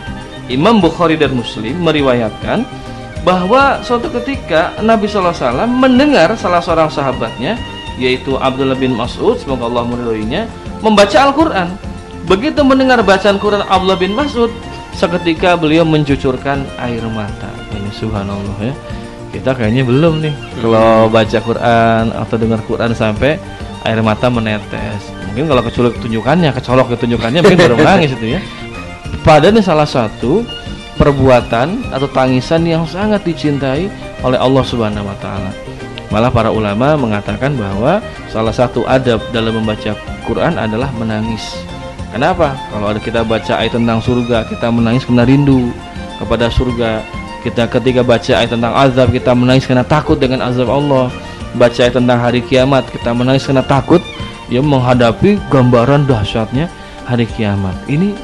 Imam 0.49 0.81
Bukhari 0.81 1.17
dan 1.17 1.37
Muslim 1.37 1.77
meriwayatkan 1.81 2.65
bahwa 3.21 3.83
suatu 3.85 4.09
ketika 4.21 4.73
Nabi 4.81 5.05
SAW 5.05 5.67
mendengar 5.69 6.33
salah 6.39 6.63
seorang 6.63 6.89
sahabatnya 6.89 7.59
yaitu 7.99 8.39
Abdullah 8.39 8.79
bin 8.79 8.95
Mas'ud 8.95 9.35
semoga 9.37 9.67
Allah 9.67 9.83
meridhoinya 9.85 10.49
membaca 10.81 11.17
Al-Qur'an. 11.19 11.69
Begitu 12.29 12.61
mendengar 12.61 13.01
bacaan 13.01 13.41
Quran 13.41 13.65
Abdullah 13.65 13.97
bin 13.97 14.13
Mas'ud 14.13 14.53
seketika 14.93 15.57
beliau 15.57 15.81
mencucurkan 15.81 16.61
air 16.77 17.01
mata. 17.09 17.49
Ini 17.73 17.89
subhanallah 17.89 18.57
ya. 18.61 18.73
Kita 19.33 19.57
kayaknya 19.57 19.81
belum 19.81 20.21
nih. 20.21 20.33
Kalau 20.61 21.09
baca 21.09 21.37
Quran 21.41 22.03
atau 22.13 22.35
dengar 22.37 22.61
Quran 22.69 22.93
sampai 22.93 23.41
air 23.81 23.99
mata 24.05 24.29
menetes. 24.29 25.09
Mungkin 25.33 25.49
kalau 25.49 25.61
kecolok 25.65 25.93
tunjukannya 26.05 26.49
kecolok 26.53 26.87
ketunjukannya 26.93 27.41
mungkin 27.41 27.59
baru 27.65 27.75
menangis 27.81 28.13
itu 28.13 28.37
ya. 28.37 28.39
Padahal 29.25 29.57
ini 29.57 29.61
salah 29.65 29.89
satu 29.89 30.45
perbuatan 31.01 31.89
atau 31.89 32.07
tangisan 32.13 32.61
yang 32.61 32.85
sangat 32.85 33.25
dicintai 33.25 33.89
oleh 34.21 34.37
Allah 34.37 34.61
Subhanahu 34.61 35.09
wa 35.09 35.17
taala. 35.17 35.49
Malah 36.13 36.29
para 36.29 36.49
ulama 36.53 36.93
mengatakan 36.93 37.57
bahwa 37.57 38.01
salah 38.29 38.53
satu 38.53 38.85
adab 38.85 39.21
dalam 39.33 39.61
membaca 39.61 39.97
Quran 40.25 40.57
adalah 40.57 40.89
menangis. 40.97 41.57
Kenapa? 42.09 42.57
Kalau 42.73 42.89
ada 42.89 42.99
kita 43.01 43.21
baca 43.21 43.53
ayat 43.61 43.77
tentang 43.77 44.01
surga, 44.01 44.49
kita 44.49 44.73
menangis 44.73 45.05
karena 45.05 45.23
rindu 45.29 45.69
kepada 46.17 46.49
surga. 46.49 47.05
Kita 47.45 47.69
ketika 47.69 48.01
baca 48.01 48.31
ayat 48.33 48.51
tentang 48.51 48.73
azab, 48.73 49.13
kita 49.13 49.31
menangis 49.37 49.69
karena 49.69 49.85
takut 49.85 50.17
dengan 50.17 50.41
azab 50.49 50.67
Allah. 50.67 51.13
Baca 51.53 51.79
ayat 51.79 51.95
tentang 51.97 52.17
hari 52.17 52.41
kiamat, 52.45 52.89
kita 52.89 53.13
menangis 53.13 53.45
karena 53.45 53.61
takut 53.61 54.01
ya 54.49 54.61
menghadapi 54.61 55.37
gambaran 55.53 56.09
dahsyatnya 56.09 56.65
hari 57.05 57.29
kiamat. 57.29 57.77
Ini 57.85 58.17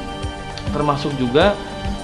termasuk 0.74 1.14
juga 1.14 1.54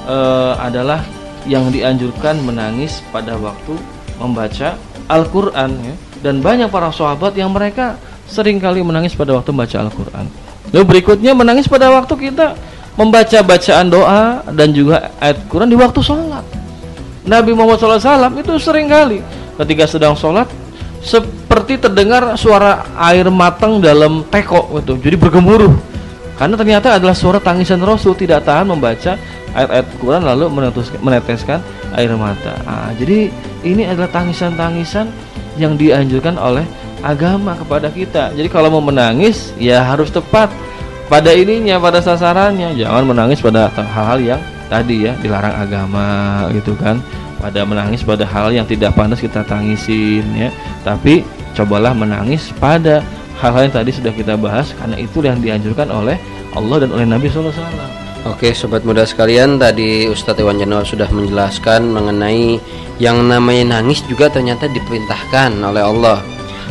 eh, 0.07 0.55
adalah 0.63 1.03
yang 1.51 1.75
dianjurkan 1.75 2.39
menangis 2.47 3.03
pada 3.11 3.35
waktu 3.35 3.75
membaca 4.23 4.79
Al-Qur'an 5.11 5.75
ya. 5.83 5.95
Dan 6.23 6.39
banyak 6.39 6.71
para 6.71 6.95
sahabat 6.95 7.35
yang 7.35 7.51
mereka 7.51 7.99
sering 8.31 8.63
kali 8.63 8.79
menangis 8.87 9.19
pada 9.19 9.35
waktu 9.35 9.51
membaca 9.51 9.77
Al-Qur'an. 9.83 10.52
Lalu 10.73 10.85
berikutnya 10.89 11.37
menangis 11.37 11.69
pada 11.69 11.93
waktu 11.93 12.17
kita 12.17 12.57
membaca 12.97 13.39
bacaan 13.45 13.87
doa 13.93 14.41
dan 14.53 14.73
juga 14.73 15.13
ayat 15.21 15.45
Quran 15.49 15.69
di 15.69 15.77
waktu 15.77 16.01
sholat. 16.01 16.45
Nabi 17.23 17.55
Muhammad 17.55 17.79
SAW 17.79 18.35
itu 18.35 18.53
sering 18.59 18.91
kali 18.91 19.23
ketika 19.61 19.85
sedang 19.87 20.19
sholat 20.19 20.51
seperti 21.03 21.79
terdengar 21.79 22.35
suara 22.39 22.87
air 22.99 23.27
matang 23.31 23.83
dalam 23.83 24.27
teko 24.27 24.79
itu, 24.79 24.99
jadi 25.03 25.17
bergemuruh. 25.19 25.75
Karena 26.39 26.59
ternyata 26.59 26.99
adalah 26.99 27.15
suara 27.15 27.39
tangisan 27.39 27.79
Rasul 27.83 28.19
tidak 28.19 28.43
tahan 28.43 28.67
membaca 28.67 29.15
ayat-ayat 29.53 29.87
Quran 30.01 30.23
lalu 30.25 30.45
meneteskan 30.99 31.61
air 31.95 32.11
mata. 32.17 32.57
Nah, 32.65 32.91
jadi 32.97 33.29
ini 33.63 33.87
adalah 33.87 34.11
tangisan-tangisan 34.11 35.07
yang 35.61 35.77
dianjurkan 35.77 36.41
oleh 36.41 36.65
agama 37.03 37.59
kepada 37.59 37.91
kita. 37.91 38.31
Jadi 38.33 38.49
kalau 38.49 38.71
mau 38.71 38.83
menangis 38.83 39.51
ya 39.59 39.83
harus 39.83 40.09
tepat 40.09 40.49
pada 41.11 41.35
ininya, 41.35 41.77
pada 41.83 41.99
sasarannya. 42.01 42.79
Jangan 42.79 43.05
menangis 43.05 43.43
pada 43.43 43.69
hal-hal 43.69 44.19
yang 44.23 44.41
tadi 44.71 45.11
ya 45.11 45.13
dilarang 45.21 45.55
agama 45.59 46.07
gitu 46.57 46.73
kan. 46.79 47.03
Pada 47.43 47.67
menangis 47.67 48.07
pada 48.07 48.23
hal 48.23 48.55
yang 48.55 48.65
tidak 48.65 48.95
pantas 48.95 49.19
kita 49.19 49.43
tangisin 49.43 50.25
ya. 50.39 50.49
Tapi 50.87 51.27
cobalah 51.59 51.93
menangis 51.93 52.55
pada 52.57 53.03
hal-hal 53.43 53.69
yang 53.69 53.75
tadi 53.75 53.91
sudah 53.91 54.15
kita 54.15 54.39
bahas 54.39 54.71
karena 54.79 54.97
itu 54.97 55.19
yang 55.21 55.43
dianjurkan 55.43 55.91
oleh 55.91 56.17
Allah 56.55 56.87
dan 56.87 56.91
oleh 56.95 57.05
Nabi 57.05 57.27
SAW. 57.27 57.51
Oke 58.23 58.55
sobat 58.55 58.87
muda 58.87 59.03
sekalian 59.03 59.59
tadi 59.59 60.07
Ustadz 60.07 60.39
Iwan 60.39 60.55
Januar 60.55 60.87
sudah 60.87 61.11
menjelaskan 61.11 61.91
mengenai 61.91 62.63
yang 63.03 63.19
namanya 63.27 63.83
nangis 63.83 63.99
juga 64.07 64.31
ternyata 64.31 64.71
diperintahkan 64.71 65.51
oleh 65.59 65.83
Allah 65.83 66.23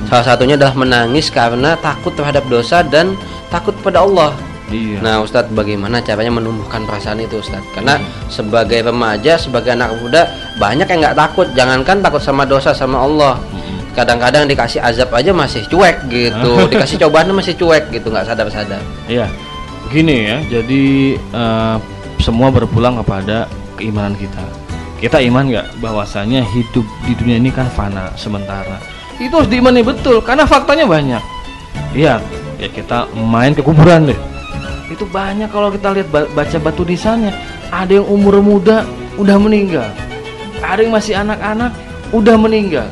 Salah 0.09 0.25
satunya 0.25 0.55
adalah 0.57 0.73
menangis 0.73 1.29
karena 1.29 1.77
takut 1.79 2.13
terhadap 2.15 2.43
dosa 2.49 2.81
dan 2.81 3.13
takut 3.51 3.75
pada 3.83 4.01
Allah. 4.01 4.31
Iya. 4.71 5.03
Nah, 5.03 5.19
Ustadz, 5.19 5.51
bagaimana 5.51 5.99
caranya 5.99 6.31
menumbuhkan 6.31 6.87
perasaan 6.87 7.19
itu, 7.19 7.43
Ustadz? 7.43 7.67
Karena 7.75 7.99
sebagai 8.31 8.79
remaja, 8.79 9.35
sebagai 9.35 9.75
anak 9.75 9.91
muda, 9.99 10.31
banyak 10.55 10.87
yang 10.87 10.99
nggak 11.03 11.19
takut. 11.19 11.47
Jangankan 11.51 11.99
takut 11.99 12.23
sama 12.23 12.47
dosa 12.47 12.71
sama 12.71 13.03
Allah. 13.03 13.35
Kadang-kadang 13.91 14.47
dikasih 14.47 14.79
azab 14.79 15.11
aja 15.11 15.35
masih 15.35 15.67
cuek 15.67 16.07
gitu, 16.07 16.51
dikasih 16.71 16.95
cobaan 17.03 17.35
masih 17.35 17.59
cuek 17.59 17.91
gitu, 17.91 18.07
nggak 18.07 18.23
sadar-sadar. 18.23 18.79
Iya. 19.11 19.27
Gini 19.91 20.31
ya, 20.31 20.39
jadi 20.47 21.19
uh, 21.35 21.75
semua 22.23 22.47
berpulang 22.47 22.95
kepada 23.03 23.51
keimanan 23.75 24.15
kita. 24.15 24.39
kita 25.01 25.17
iman 25.17 25.49
nggak 25.49 25.81
bahwasanya 25.81 26.45
hidup 26.45 26.85
di 27.09 27.17
dunia 27.17 27.41
ini 27.41 27.49
kan 27.49 27.65
fana 27.73 28.13
sementara 28.13 28.77
itu 29.21 29.33
harus 29.37 29.49
diimani 29.51 29.85
betul 29.85 30.17
karena 30.25 30.49
faktanya 30.49 30.89
banyak. 30.89 31.21
Iya 31.93 32.17
ya 32.57 32.67
kita 32.69 33.09
main 33.13 33.53
ke 33.53 33.61
kuburan 33.61 34.09
deh. 34.09 34.19
Itu 34.89 35.07
banyak 35.07 35.49
kalau 35.53 35.71
kita 35.71 35.93
lihat 35.95 36.07
ba- 36.09 36.29
baca 36.33 36.57
batu 36.57 36.83
nisannya. 36.83 37.31
Ada 37.71 38.03
yang 38.03 38.07
umur 38.09 38.43
muda 38.43 38.83
udah 39.15 39.37
meninggal. 39.39 39.87
Ada 40.59 40.83
yang 40.83 40.93
masih 40.93 41.15
anak-anak 41.15 41.71
udah 42.11 42.35
meninggal. 42.35 42.87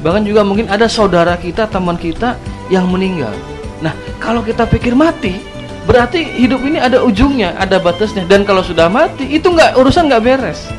Bahkan 0.00 0.22
juga 0.24 0.46
mungkin 0.46 0.70
ada 0.70 0.86
saudara 0.86 1.34
kita 1.36 1.66
teman 1.68 1.98
kita 1.98 2.38
yang 2.70 2.86
meninggal. 2.88 3.34
Nah 3.82 3.92
kalau 4.22 4.40
kita 4.40 4.64
pikir 4.68 4.94
mati 4.94 5.42
berarti 5.88 6.22
hidup 6.38 6.62
ini 6.62 6.78
ada 6.78 7.02
ujungnya 7.02 7.58
ada 7.58 7.82
batasnya. 7.82 8.24
Dan 8.30 8.46
kalau 8.46 8.62
sudah 8.62 8.86
mati 8.86 9.26
itu 9.26 9.50
nggak 9.50 9.74
urusan 9.76 10.06
nggak 10.06 10.22
beres. 10.22 10.70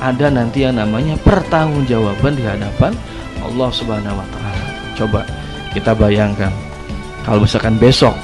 Ada 0.00 0.32
nanti 0.32 0.64
yang 0.64 0.80
namanya 0.80 1.16
pertanggungjawaban 1.24 2.32
di 2.32 2.44
hadapan 2.44 2.92
Allah 3.50 3.68
Subhanahu 3.74 4.18
wa 4.18 4.26
taala. 4.30 4.66
Coba 4.94 5.20
kita 5.74 5.94
bayangkan 5.94 6.52
kalau 7.26 7.42
misalkan 7.42 7.76
besok 7.78 8.14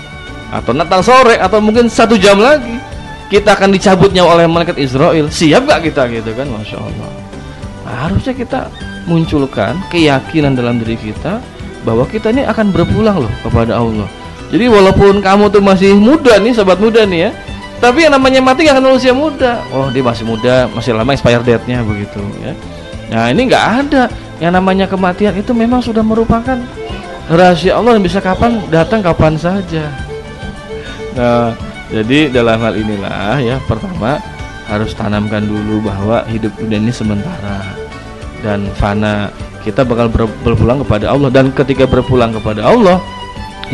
atau 0.50 0.72
Natal 0.72 1.02
sore 1.02 1.36
atau 1.38 1.58
mungkin 1.58 1.90
satu 1.90 2.14
jam 2.14 2.38
lagi 2.38 2.78
kita 3.26 3.58
akan 3.58 3.74
dicabut 3.74 4.14
nyawa 4.14 4.38
oleh 4.38 4.46
malaikat 4.46 4.78
Israel. 4.78 5.26
Siap 5.26 5.66
gak 5.66 5.90
kita 5.90 6.06
gitu 6.14 6.30
kan? 6.34 6.46
Masya 6.46 6.78
Allah. 6.78 7.10
Harusnya 7.86 8.34
kita 8.34 8.60
munculkan 9.06 9.78
keyakinan 9.90 10.54
dalam 10.54 10.78
diri 10.82 10.98
kita 10.98 11.42
bahwa 11.82 12.06
kita 12.06 12.34
ini 12.34 12.46
akan 12.46 12.70
berpulang 12.74 13.26
loh 13.26 13.32
kepada 13.42 13.78
Allah. 13.78 14.06
Jadi 14.50 14.70
walaupun 14.70 15.18
kamu 15.18 15.50
tuh 15.50 15.62
masih 15.62 15.98
muda 15.98 16.38
nih, 16.38 16.54
sobat 16.54 16.78
muda 16.78 17.02
nih 17.02 17.26
ya, 17.26 17.30
tapi 17.82 18.06
yang 18.06 18.14
namanya 18.14 18.38
mati 18.42 18.66
gak 18.66 18.78
akan 18.78 18.94
usia 18.94 19.10
muda. 19.10 19.62
Oh, 19.74 19.90
dia 19.90 20.02
masih 20.06 20.22
muda, 20.22 20.70
masih 20.70 20.94
lama 20.94 21.10
expire 21.14 21.42
date-nya 21.42 21.82
begitu 21.82 22.22
ya. 22.42 22.54
Nah, 23.06 23.30
ini 23.30 23.46
nggak 23.46 23.66
ada. 23.86 24.10
Yang 24.36 24.52
namanya 24.52 24.86
kematian 24.88 25.34
itu 25.36 25.56
memang 25.56 25.80
sudah 25.80 26.04
merupakan 26.04 26.60
rahasia 27.32 27.74
Allah 27.76 27.96
yang 27.96 28.04
bisa 28.04 28.20
kapan 28.20 28.60
datang 28.68 29.00
kapan 29.00 29.34
saja. 29.40 29.88
Nah, 31.16 31.56
jadi 31.88 32.28
dalam 32.28 32.60
hal 32.60 32.76
inilah 32.76 33.40
ya 33.40 33.56
pertama 33.64 34.20
harus 34.68 34.92
tanamkan 34.92 35.46
dulu 35.46 35.88
bahwa 35.88 36.26
hidup 36.28 36.52
dunia 36.58 36.82
ini 36.82 36.92
sementara 36.92 37.64
dan 38.44 38.68
fana. 38.76 39.32
Kita 39.66 39.82
bakal 39.82 40.06
ber- 40.06 40.30
berpulang 40.46 40.78
kepada 40.86 41.10
Allah 41.10 41.26
dan 41.26 41.50
ketika 41.50 41.90
berpulang 41.90 42.30
kepada 42.30 42.62
Allah 42.62 43.02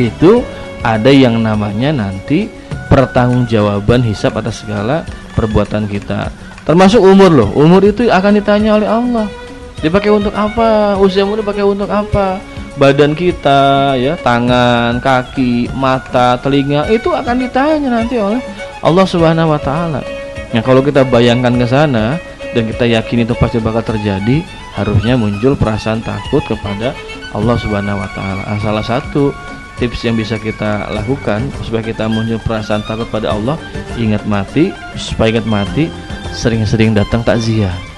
itu 0.01 0.40
ada 0.81 1.12
yang 1.12 1.37
namanya 1.37 1.92
nanti 1.92 2.48
pertanggungjawaban 2.88 4.01
hisap 4.01 4.40
atas 4.40 4.64
segala 4.64 5.05
perbuatan 5.37 5.85
kita. 5.85 6.33
Termasuk 6.64 6.96
umur 6.96 7.29
loh. 7.29 7.51
Umur 7.53 7.85
itu 7.85 8.09
akan 8.09 8.40
ditanya 8.40 8.81
oleh 8.81 8.88
Allah. 8.88 9.27
Dipakai 9.83 10.14
untuk 10.14 10.31
apa? 10.31 10.95
Usiamu 10.95 11.35
dipakai 11.35 11.66
untuk 11.66 11.90
apa? 11.90 12.38
Badan 12.79 13.12
kita, 13.12 13.92
ya, 13.99 14.16
tangan, 14.16 15.03
kaki, 15.03 15.68
mata, 15.77 16.38
telinga 16.40 16.88
itu 16.88 17.12
akan 17.12 17.37
ditanya 17.37 18.01
nanti 18.01 18.16
oleh 18.16 18.40
Allah 18.81 19.05
Subhanahu 19.05 19.53
wa 19.53 19.61
taala. 19.61 20.01
Nah, 20.55 20.62
kalau 20.64 20.81
kita 20.81 21.05
bayangkan 21.05 21.53
ke 21.59 21.66
sana 21.68 22.16
dan 22.57 22.64
kita 22.71 22.88
yakin 22.88 23.29
itu 23.29 23.35
pasti 23.37 23.61
bakal 23.61 23.85
terjadi, 23.85 24.40
harusnya 24.79 25.21
muncul 25.21 25.53
perasaan 25.59 26.01
takut 26.01 26.40
kepada 26.49 26.97
Allah 27.37 27.57
Subhanahu 27.61 28.01
wa 28.01 28.09
taala. 28.16 28.42
Nah, 28.49 28.61
salah 28.62 28.87
satu 28.87 29.37
tips 29.77 30.07
yang 30.07 30.16
bisa 30.16 30.38
kita 30.38 30.88
lakukan 30.95 31.45
supaya 31.66 31.83
kita 31.85 32.09
muncul 32.09 32.40
perasaan 32.40 32.87
takut 32.88 33.11
pada 33.11 33.35
Allah 33.35 33.59
ingat 33.99 34.25
mati 34.25 34.71
supaya 34.95 35.37
ingat 35.37 35.45
mati 35.45 35.92
sering-sering 36.33 36.97
datang 36.97 37.21
takziah. 37.21 37.91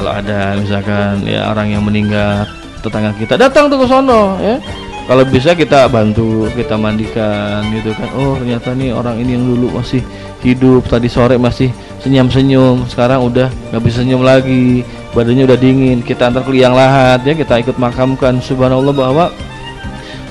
Kalau 0.00 0.16
ada 0.16 0.56
misalkan 0.56 1.28
ya 1.28 1.52
orang 1.52 1.76
yang 1.76 1.84
meninggal 1.84 2.48
tetangga 2.80 3.12
kita 3.20 3.36
datang 3.36 3.68
tuh 3.68 3.84
ke 3.84 3.86
sono 3.86 4.40
ya. 4.40 4.56
Kalau 5.04 5.26
bisa 5.28 5.52
kita 5.52 5.92
bantu 5.92 6.48
kita 6.56 6.80
mandikan 6.80 7.60
gitu 7.76 7.92
kan. 7.92 8.08
Oh 8.16 8.32
ternyata 8.40 8.72
nih 8.72 8.96
orang 8.96 9.20
ini 9.20 9.36
yang 9.36 9.44
dulu 9.44 9.76
masih 9.76 10.00
hidup 10.40 10.88
tadi 10.88 11.12
sore 11.12 11.36
masih 11.36 11.68
senyum-senyum 12.00 12.88
sekarang 12.88 13.28
udah 13.28 13.52
nggak 13.68 13.82
bisa 13.84 14.00
senyum 14.00 14.24
lagi 14.24 14.80
badannya 15.12 15.44
udah 15.44 15.58
dingin 15.60 16.00
kita 16.00 16.32
antar 16.32 16.40
ke 16.48 16.56
liang 16.56 16.72
lahat 16.72 17.20
ya 17.28 17.36
kita 17.36 17.60
ikut 17.60 17.76
makamkan. 17.76 18.40
Subhanallah 18.40 18.96
bahwa 18.96 19.28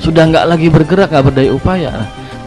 sudah 0.01 0.25
nggak 0.25 0.49
lagi 0.49 0.67
bergerak 0.73 1.13
nggak 1.13 1.25
berdaya 1.29 1.51
upaya. 1.53 1.93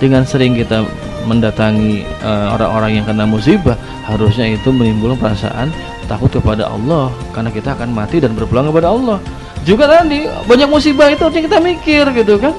Dengan 0.02 0.26
sering 0.26 0.58
kita 0.58 0.82
mendatangi 1.30 2.02
eh, 2.02 2.46
orang-orang 2.50 2.98
yang 2.98 3.06
kena 3.06 3.30
musibah 3.30 3.78
harusnya 4.10 4.50
itu 4.50 4.74
menimbulkan 4.74 5.22
perasaan 5.22 5.70
takut 6.12 6.28
kepada 6.28 6.68
Allah 6.68 7.08
karena 7.32 7.48
kita 7.48 7.72
akan 7.72 7.88
mati 7.96 8.20
dan 8.20 8.36
berpulang 8.36 8.68
kepada 8.68 8.92
Allah 8.92 9.18
juga 9.64 9.88
tadi 9.88 10.28
banyak 10.44 10.68
musibah 10.68 11.08
itu 11.08 11.24
harusnya 11.24 11.42
kita 11.48 11.58
mikir 11.62 12.04
gitu 12.12 12.36
kan 12.36 12.52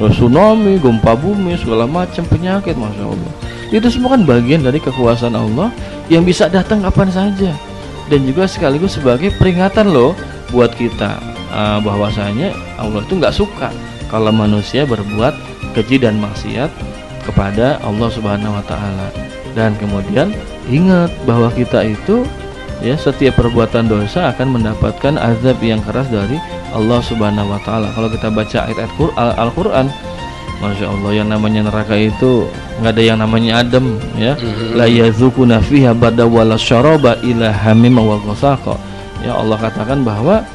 Oh, 0.00 0.08
tsunami, 0.08 0.80
gempa 0.80 1.12
bumi, 1.12 1.52
segala 1.60 1.84
macam 1.84 2.24
penyakit, 2.24 2.72
masya 2.80 3.12
Allah. 3.12 3.32
Itu 3.68 3.92
semua 3.92 4.16
kan 4.16 4.24
bagian 4.24 4.64
dari 4.64 4.80
kekuasaan 4.80 5.36
Allah 5.36 5.68
yang 6.08 6.24
bisa 6.24 6.48
datang 6.48 6.80
kapan 6.80 7.12
saja 7.12 7.52
dan 8.08 8.20
juga 8.24 8.48
sekaligus 8.48 8.96
sebagai 8.96 9.32
peringatan 9.36 9.92
loh 9.92 10.16
buat 10.52 10.72
kita 10.76 11.16
eh, 11.52 11.78
bahwasanya 11.80 12.52
Allah 12.76 13.00
itu 13.04 13.16
nggak 13.16 13.36
suka 13.36 13.68
kalau 14.12 14.32
manusia 14.32 14.84
berbuat 14.84 15.32
keji 15.72 16.04
dan 16.04 16.20
maksiat 16.20 16.68
kepada 17.24 17.80
Allah 17.84 18.08
Subhanahu 18.12 18.56
wa 18.56 18.64
taala. 18.64 19.08
Dan 19.52 19.76
kemudian 19.76 20.32
ingat 20.72 21.12
bahwa 21.28 21.52
kita 21.52 21.84
itu 21.84 22.24
ya 22.82 22.98
setiap 22.98 23.38
perbuatan 23.38 23.86
dosa 23.86 24.34
akan 24.34 24.58
mendapatkan 24.58 25.14
azab 25.16 25.58
yang 25.62 25.78
keras 25.82 26.10
dari 26.10 26.36
Allah 26.74 26.98
Subhanahu 27.00 27.54
wa 27.54 27.60
taala. 27.62 27.88
Kalau 27.94 28.10
kita 28.10 28.28
baca 28.28 28.58
ayat-ayat 28.66 28.92
Qur- 28.98 29.14
Al- 29.14 29.38
Al-Qur'an 29.38 29.86
Masya 30.62 30.86
Allah 30.86 31.10
yang 31.10 31.26
namanya 31.26 31.66
neraka 31.66 31.98
itu 31.98 32.46
nggak 32.78 32.94
ada 32.94 33.02
yang 33.02 33.18
namanya 33.18 33.66
adem 33.66 33.98
ya 34.14 34.38
la 34.78 34.86
yazukuna 34.86 35.58
fiha 35.58 35.90
bada 35.90 36.22
wala 36.22 36.54
syaraba 36.54 37.18
ila 37.26 37.50
hamim 37.50 37.98
wa 37.98 38.14
ghasaqa. 38.30 38.78
ya 39.26 39.34
Allah 39.34 39.58
katakan 39.58 40.06
bahwa 40.06 40.46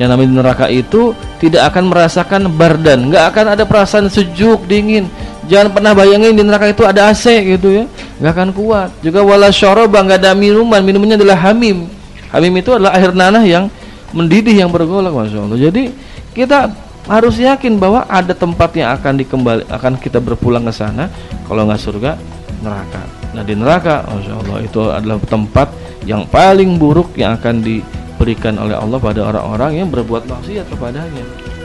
yang 0.00 0.08
namanya 0.16 0.40
neraka 0.40 0.64
itu 0.72 1.12
tidak 1.44 1.68
akan 1.76 1.92
merasakan 1.92 2.48
bardan 2.56 3.12
nggak 3.12 3.24
akan 3.36 3.46
ada 3.52 3.68
perasaan 3.68 4.08
sejuk 4.08 4.64
dingin 4.64 5.04
jangan 5.44 5.76
pernah 5.76 5.92
bayangin 5.92 6.40
di 6.40 6.40
neraka 6.40 6.72
itu 6.72 6.88
ada 6.88 7.12
AC 7.12 7.28
gitu 7.44 7.68
ya 7.68 7.84
nggak 8.20 8.32
akan 8.36 8.50
kuat. 8.52 8.90
Juga 9.00 9.24
wala 9.24 9.48
syaraba 9.48 10.04
nggak 10.04 10.20
ada 10.20 10.32
minuman. 10.36 10.84
Minumannya 10.84 11.16
adalah 11.16 11.50
hamim. 11.50 11.88
Hamim 12.30 12.52
itu 12.60 12.70
adalah 12.70 12.94
air 12.94 13.10
nanah 13.10 13.42
yang 13.42 13.66
mendidih 14.14 14.54
yang 14.54 14.70
bergolak 14.70 15.14
masya 15.14 15.46
Allah 15.46 15.70
jadi 15.70 15.94
kita 16.34 16.70
harus 17.10 17.42
yakin 17.42 17.78
bahwa 17.78 18.06
ada 18.06 18.34
tempat 18.34 18.70
yang 18.78 18.94
akan 18.94 19.18
dikembali 19.18 19.62
akan 19.66 19.98
kita 19.98 20.22
berpulang 20.22 20.62
ke 20.62 20.70
sana. 20.74 21.10
Kalau 21.46 21.66
nggak 21.66 21.80
surga 21.82 22.14
neraka. 22.62 23.02
Nah 23.34 23.42
di 23.42 23.54
neraka 23.58 24.06
masya 24.06 24.34
Allah 24.38 24.58
itu 24.62 24.80
adalah 24.86 25.18
tempat 25.26 25.68
yang 26.06 26.22
paling 26.30 26.78
buruk 26.78 27.18
yang 27.18 27.34
akan 27.34 27.66
diberikan 27.66 28.62
oleh 28.62 28.78
Allah 28.78 28.98
pada 29.02 29.20
orang-orang 29.26 29.82
yang 29.82 29.88
berbuat 29.90 30.30
maksiat 30.30 30.70
kepadanya. 30.70 31.24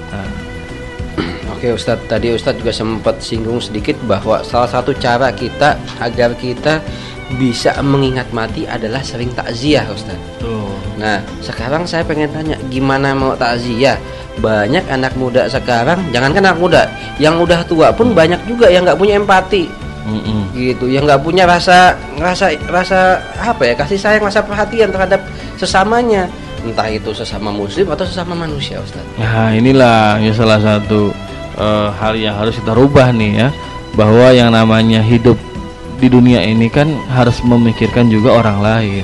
Nah, 0.10 0.30
Oke 1.56 1.72
Ustadz, 1.72 2.08
tadi 2.08 2.36
Ustadz 2.36 2.60
juga 2.60 2.74
sempat 2.76 3.24
singgung 3.24 3.64
sedikit 3.64 3.96
bahwa 4.04 4.44
salah 4.44 4.68
satu 4.68 4.92
cara 4.96 5.32
kita 5.32 5.80
agar 6.04 6.36
kita 6.36 6.84
bisa 7.40 7.74
mengingat 7.82 8.30
mati 8.36 8.70
adalah 8.70 9.02
sering 9.02 9.34
takziah 9.34 9.88
Ustadz. 9.90 10.40
tuh 10.40 10.76
Nah, 10.96 11.20
sekarang 11.44 11.84
saya 11.84 12.08
pengen 12.08 12.32
tanya, 12.32 12.56
gimana 12.72 13.12
mau 13.12 13.36
takziah? 13.36 14.00
Banyak 14.40 14.88
anak 14.92 15.16
muda 15.16 15.48
sekarang, 15.48 16.00
jangankan 16.12 16.44
anak 16.44 16.60
muda, 16.60 16.82
yang 17.20 17.40
udah 17.40 17.64
tua 17.68 17.92
pun 17.96 18.12
banyak 18.12 18.40
juga 18.48 18.68
yang 18.68 18.84
nggak 18.84 19.00
punya 19.00 19.16
empati, 19.16 19.72
mm-mm. 20.04 20.52
gitu, 20.56 20.92
yang 20.92 21.08
nggak 21.08 21.24
punya 21.24 21.48
rasa, 21.48 21.96
rasa, 22.20 22.52
rasa 22.68 23.24
apa 23.40 23.64
ya, 23.64 23.74
kasih 23.80 24.00
sayang, 24.00 24.24
rasa 24.28 24.44
perhatian 24.44 24.92
terhadap 24.92 25.24
sesamanya, 25.56 26.28
entah 26.66 26.90
itu 26.90 27.14
sesama 27.14 27.54
muslim 27.54 27.86
atau 27.94 28.04
sesama 28.04 28.34
manusia, 28.34 28.82
Ustaz. 28.82 29.06
Nah 29.22 29.54
inilah 29.54 30.18
ya 30.20 30.34
salah 30.34 30.58
satu 30.58 31.14
eh, 31.56 31.90
hal 32.02 32.14
yang 32.18 32.36
harus 32.36 32.58
kita 32.58 32.74
rubah 32.74 33.14
nih 33.14 33.32
ya 33.46 33.50
bahwa 33.94 34.34
yang 34.34 34.50
namanya 34.52 35.00
hidup 35.00 35.38
di 36.02 36.12
dunia 36.12 36.44
ini 36.44 36.68
kan 36.68 36.92
harus 37.14 37.40
memikirkan 37.46 38.10
juga 38.10 38.34
orang 38.36 38.60
lain. 38.60 39.04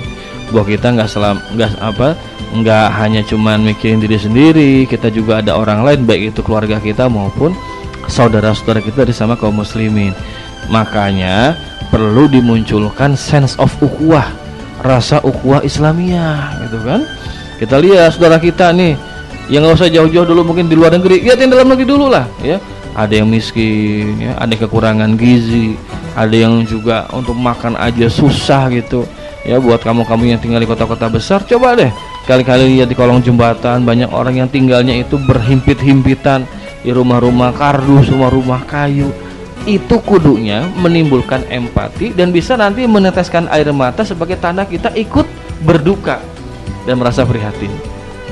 Bahwa 0.51 0.65
kita 0.67 0.91
nggak 0.91 1.07
selam 1.07 1.39
nggak 1.55 1.79
apa 1.79 2.17
nggak 2.51 2.87
hanya 2.99 3.23
cuman 3.23 3.63
mikirin 3.63 4.03
diri 4.03 4.19
sendiri 4.19 4.71
kita 4.83 5.07
juga 5.07 5.39
ada 5.39 5.55
orang 5.55 5.87
lain 5.87 6.03
baik 6.03 6.35
itu 6.35 6.43
keluarga 6.43 6.83
kita 6.83 7.07
maupun 7.07 7.55
saudara-saudara 8.11 8.83
kita 8.83 9.07
dari 9.07 9.15
sama 9.15 9.39
kaum 9.39 9.55
muslimin. 9.63 10.11
Makanya 10.67 11.55
perlu 11.87 12.27
dimunculkan 12.27 13.15
sense 13.15 13.55
of 13.55 13.71
ukhuwah 13.79 14.27
rasa 14.81 15.21
ukhuwah 15.21 15.61
Islamiyah 15.61 16.67
gitu 16.67 16.81
kan 16.83 17.05
kita 17.61 17.77
lihat 17.77 18.17
saudara 18.17 18.41
kita 18.41 18.73
nih 18.73 18.97
yang 19.53 19.61
nggak 19.61 19.77
usah 19.77 19.89
jauh-jauh 19.93 20.25
dulu 20.25 20.41
mungkin 20.49 20.65
di 20.65 20.73
luar 20.73 20.97
negeri. 20.97 21.21
Lihat 21.21 21.37
yang 21.37 21.53
dalam 21.53 21.69
negeri 21.69 21.85
dulu 21.85 22.09
lah 22.09 22.25
ya. 22.41 22.57
Ada 22.97 23.21
yang 23.21 23.29
miskin 23.29 24.17
ya. 24.17 24.33
Ada 24.41 24.57
yang 24.57 24.61
kekurangan 24.65 25.11
gizi 25.13 25.77
ada 26.17 26.35
yang 26.35 26.67
juga 26.67 27.07
untuk 27.15 27.37
makan 27.37 27.77
aja 27.77 28.09
susah 28.09 28.65
gitu 28.73 29.05
ya. 29.45 29.61
Buat 29.61 29.85
kamu-kamu 29.85 30.33
yang 30.33 30.39
tinggal 30.41 30.57
di 30.57 30.65
kota-kota 30.65 31.05
besar 31.05 31.45
coba 31.45 31.77
deh 31.77 31.93
kali-kali 32.25 32.77
lihat 32.77 32.89
di 32.89 32.95
kolong 32.97 33.21
jembatan 33.21 33.85
banyak 33.85 34.09
orang 34.09 34.41
yang 34.41 34.49
tinggalnya 34.49 34.97
itu 34.97 35.21
berhimpit-himpitan 35.21 36.45
di 36.81 36.89
rumah-rumah 36.89 37.53
kardus 37.53 38.09
rumah-rumah 38.09 38.65
kayu. 38.65 39.13
Itu 39.69 40.01
kudunya 40.01 40.65
menimbulkan 40.81 41.45
empati 41.45 42.17
dan 42.17 42.33
bisa 42.33 42.57
nanti 42.57 42.89
meneteskan 42.89 43.45
air 43.53 43.69
mata 43.69 44.01
sebagai 44.01 44.41
tanda 44.41 44.65
kita 44.65 44.89
ikut 44.97 45.29
berduka 45.61 46.30
dan 46.85 46.97
merasa 46.97 47.25
prihatin 47.25 47.71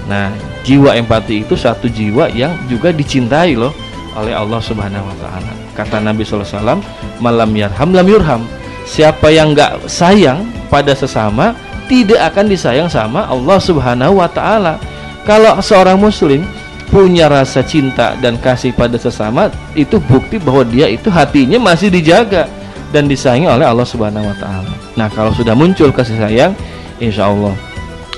nah 0.09 0.33
jiwa 0.65 0.97
empati 0.97 1.45
itu 1.45 1.53
satu 1.53 1.89
jiwa 1.89 2.29
yang 2.33 2.53
juga 2.69 2.89
dicintai 2.93 3.53
loh 3.57 3.73
oleh 4.17 4.33
Allah 4.33 4.61
Subhanahu 4.61 5.05
wa 5.05 5.15
taala. 5.21 5.51
Kata 5.77 6.01
Nabi 6.03 6.25
sallallahu 6.25 6.47
alaihi 6.47 6.59
wasallam, 6.59 6.79
"Malam 7.21 7.49
yarham 7.55 7.89
lam 7.95 8.07
yurham." 8.07 8.41
Siapa 8.89 9.29
yang 9.29 9.53
nggak 9.53 9.85
sayang 9.85 10.49
pada 10.67 10.97
sesama 10.97 11.53
tidak 11.85 12.33
akan 12.33 12.45
disayang 12.49 12.89
sama 12.89 13.29
Allah 13.29 13.59
Subhanahu 13.61 14.17
wa 14.17 14.29
taala. 14.29 14.81
Kalau 15.29 15.61
seorang 15.61 16.01
muslim 16.01 16.41
punya 16.89 17.29
rasa 17.29 17.61
cinta 17.61 18.17
dan 18.17 18.33
kasih 18.41 18.73
pada 18.73 18.97
sesama 18.97 19.53
itu 19.77 20.01
bukti 20.01 20.41
bahwa 20.41 20.65
dia 20.65 20.89
itu 20.89 21.13
hatinya 21.13 21.61
masih 21.61 21.93
dijaga 21.93 22.49
dan 22.89 23.05
disayangi 23.05 23.45
oleh 23.45 23.65
Allah 23.69 23.85
Subhanahu 23.85 24.25
wa 24.25 24.37
taala. 24.41 24.73
Nah, 24.97 25.07
kalau 25.13 25.29
sudah 25.37 25.53
muncul 25.53 25.93
kasih 25.93 26.17
sayang, 26.17 26.57
insya 26.97 27.29
Allah 27.29 27.53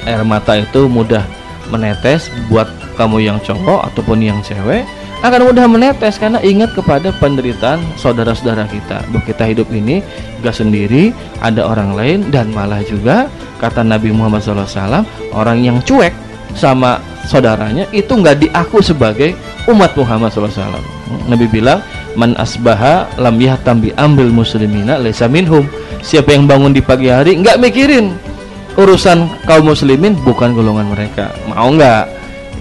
air 0.06 0.22
mata 0.26 0.58
itu 0.58 0.86
mudah 0.90 1.24
menetes 1.70 2.28
buat 2.52 2.68
kamu 3.00 3.24
yang 3.24 3.38
cowok 3.42 3.88
ataupun 3.94 4.20
yang 4.20 4.40
cewek 4.44 4.84
akan 5.22 5.54
mudah 5.54 5.70
menetes 5.70 6.18
karena 6.18 6.42
ingat 6.42 6.74
kepada 6.74 7.14
penderitaan 7.22 7.78
saudara-saudara 7.94 8.66
kita. 8.66 9.06
Bahwa 9.14 9.22
kita 9.22 9.46
hidup 9.46 9.70
ini 9.70 10.02
gak 10.42 10.58
sendiri 10.58 11.14
ada 11.46 11.62
orang 11.70 11.94
lain 11.94 12.20
dan 12.34 12.50
malah 12.50 12.82
juga 12.82 13.30
kata 13.62 13.86
Nabi 13.86 14.10
Muhammad 14.10 14.42
SAW 14.42 15.06
orang 15.38 15.62
yang 15.62 15.78
cuek 15.86 16.10
sama 16.58 16.98
saudaranya 17.30 17.86
itu 17.94 18.12
nggak 18.12 18.44
diaku 18.44 18.82
sebagai 18.82 19.38
umat 19.70 19.94
Muhammad 19.94 20.34
SAW 20.34 20.82
Nabi 21.30 21.46
bilang 21.48 21.86
man 22.18 22.34
asbaha 22.42 23.08
lam 23.22 23.38
yahtam 23.38 23.80
bi 23.80 23.94
ambil 23.96 24.28
muslimina 24.34 24.98
laisa 24.98 25.30
minhum. 25.30 25.70
Siapa 26.02 26.34
yang 26.34 26.50
bangun 26.50 26.74
di 26.74 26.82
pagi 26.82 27.14
hari 27.14 27.38
nggak 27.38 27.62
mikirin 27.62 28.18
urusan 28.80 29.28
kaum 29.48 29.68
muslimin 29.68 30.16
bukan 30.22 30.56
golongan 30.56 30.88
mereka 30.92 31.32
mau 31.50 31.68
nggak 31.72 32.08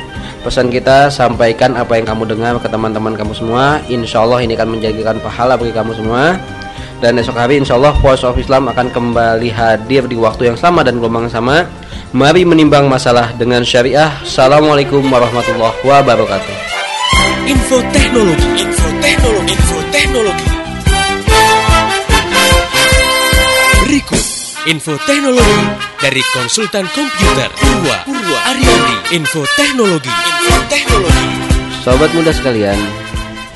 Pesan 0.46 0.70
kita 0.70 1.10
sampaikan 1.10 1.74
apa 1.74 1.98
yang 1.98 2.06
kamu 2.06 2.38
dengar 2.38 2.54
ke 2.62 2.70
teman-teman 2.70 3.18
kamu 3.18 3.34
semua. 3.34 3.82
Insya 3.90 4.22
Allah 4.22 4.46
ini 4.46 4.54
akan 4.54 4.78
menjadikan 4.78 5.18
pahala 5.18 5.58
bagi 5.58 5.74
kamu 5.74 5.90
semua. 5.98 6.38
Dan 7.02 7.18
esok 7.18 7.34
hari 7.34 7.58
insya 7.58 7.74
Allah 7.74 7.98
Voice 7.98 8.22
of 8.22 8.38
Islam 8.38 8.70
akan 8.70 8.94
kembali 8.94 9.50
hadir 9.50 10.06
di 10.06 10.14
waktu 10.14 10.54
yang 10.54 10.58
sama 10.58 10.86
dan 10.86 11.02
gelombang 11.02 11.26
sama. 11.26 11.66
Mari 12.14 12.46
menimbang 12.46 12.86
masalah 12.86 13.34
dengan 13.34 13.66
syariah. 13.66 14.22
Assalamualaikum 14.22 15.02
warahmatullahi 15.10 15.82
wabarakatuh. 15.82 16.54
Info 17.42 17.82
teknologi, 17.90 18.46
info 18.62 19.01
info 19.22 19.78
teknologi. 19.94 20.48
Berikut 23.86 24.24
info 24.66 24.94
dari 26.02 26.22
konsultan 26.34 26.86
komputer 26.90 27.50
Purwa 27.54 28.02
Purwa 28.02 28.38
Ariandi. 28.50 29.14
Info 29.14 29.46
teknologi, 29.54 30.10
info 30.10 30.56
teknologi. 30.66 31.26
Sobat 31.86 32.10
muda 32.18 32.34
sekalian, 32.34 32.78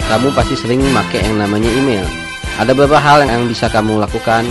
kamu 0.06 0.30
pasti 0.38 0.54
sering 0.54 0.78
memakai 0.86 1.26
yang 1.26 1.42
namanya 1.42 1.70
email. 1.74 2.06
Ada 2.62 2.70
beberapa 2.70 3.02
hal 3.02 3.26
yang 3.26 3.50
bisa 3.50 3.66
kamu 3.66 3.98
lakukan 3.98 4.46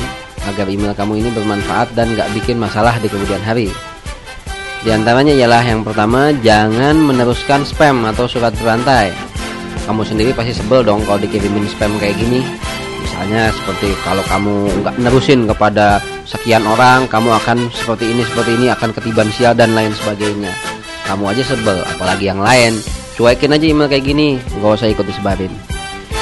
agar 0.51 0.67
email 0.67 0.91
kamu 0.91 1.23
ini 1.23 1.29
bermanfaat 1.31 1.95
dan 1.95 2.11
gak 2.13 2.27
bikin 2.35 2.59
masalah 2.59 2.99
di 2.99 3.07
kemudian 3.07 3.39
hari. 3.39 3.71
Di 4.83 4.91
antaranya 4.91 5.33
ialah 5.33 5.63
yang 5.63 5.81
pertama, 5.81 6.29
jangan 6.45 6.93
meneruskan 6.99 7.65
spam 7.65 8.05
atau 8.05 8.29
surat 8.29 8.53
berantai. 8.59 9.24
Kamu 9.85 10.01
sendiri 10.01 10.33
pasti 10.33 10.49
sebel 10.57 10.81
dong 10.81 11.05
kalau 11.05 11.21
dikirimin 11.21 11.69
spam 11.69 11.93
kayak 12.01 12.17
gini. 12.17 12.41
Misalnya 13.05 13.53
seperti 13.53 13.93
kalau 14.01 14.25
kamu 14.25 14.81
nggak 14.81 14.95
nerusin 14.97 15.45
kepada 15.45 16.01
sekian 16.25 16.65
orang, 16.65 17.05
kamu 17.05 17.37
akan 17.37 17.69
seperti 17.69 18.09
ini 18.09 18.25
seperti 18.25 18.57
ini 18.57 18.73
akan 18.73 18.89
ketiban 18.97 19.29
sial 19.29 19.53
dan 19.53 19.77
lain 19.77 19.93
sebagainya. 19.93 20.49
Kamu 21.05 21.29
aja 21.29 21.45
sebel, 21.45 21.85
apalagi 21.85 22.33
yang 22.33 22.41
lain. 22.41 22.81
Cuekin 23.13 23.53
aja 23.53 23.61
email 23.61 23.85
kayak 23.85 24.09
gini, 24.09 24.41
nggak 24.57 24.73
usah 24.73 24.89
ikut 24.89 25.05
disebarin. 25.05 25.53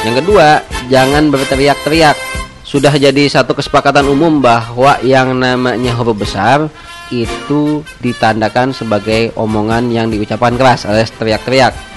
Yang 0.03 0.15
kedua, 0.27 0.59
jangan 0.91 1.31
berteriak-teriak. 1.31 2.19
Sudah 2.67 2.91
jadi 2.91 3.31
satu 3.31 3.55
kesepakatan 3.55 4.03
umum 4.11 4.43
bahwa 4.43 4.99
yang 4.99 5.39
namanya 5.39 5.95
huruf 5.95 6.19
besar 6.19 6.67
itu 7.15 7.79
ditandakan 8.03 8.75
sebagai 8.75 9.31
omongan 9.39 9.87
yang 9.87 10.11
diucapkan 10.11 10.59
keras 10.59 10.83
alias 10.83 11.13
teriak-teriak 11.15 11.92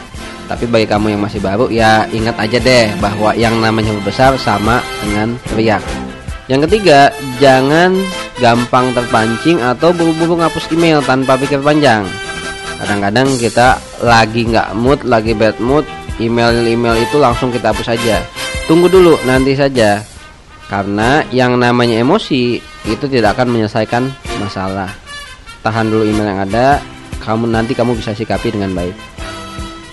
tapi 0.46 0.64
bagi 0.70 0.86
kamu 0.86 1.14
yang 1.14 1.22
masih 1.22 1.42
baru 1.42 1.66
ya 1.70 2.06
ingat 2.14 2.38
aja 2.38 2.58
deh 2.62 2.86
bahwa 3.02 3.34
yang 3.34 3.58
namanya 3.58 3.92
besar 4.06 4.38
sama 4.38 4.82
dengan 5.02 5.34
teriak. 5.52 5.82
Yang 6.46 6.70
ketiga, 6.70 7.10
jangan 7.42 7.98
gampang 8.38 8.94
terpancing 8.94 9.58
atau 9.58 9.90
buru-buru 9.90 10.38
ngapus 10.38 10.70
email 10.70 11.02
tanpa 11.02 11.34
pikir 11.34 11.58
panjang. 11.58 12.06
Kadang-kadang 12.78 13.34
kita 13.34 13.82
lagi 13.98 14.46
nggak 14.46 14.78
mood, 14.78 15.02
lagi 15.02 15.34
bad 15.34 15.58
mood, 15.58 15.82
email-email 16.22 17.02
itu 17.02 17.18
langsung 17.18 17.50
kita 17.50 17.74
hapus 17.74 17.98
saja. 17.98 18.22
Tunggu 18.70 18.86
dulu, 18.86 19.18
nanti 19.26 19.58
saja. 19.58 20.06
Karena 20.70 21.26
yang 21.34 21.58
namanya 21.58 21.98
emosi 21.98 22.62
itu 22.86 23.04
tidak 23.10 23.38
akan 23.38 23.50
menyelesaikan 23.50 24.06
masalah. 24.38 24.90
Tahan 25.66 25.90
dulu 25.90 26.06
email 26.06 26.30
yang 26.30 26.42
ada, 26.46 26.78
kamu 27.26 27.50
nanti 27.50 27.74
kamu 27.74 27.98
bisa 27.98 28.14
sikapi 28.14 28.54
dengan 28.54 28.70
baik. 28.70 28.94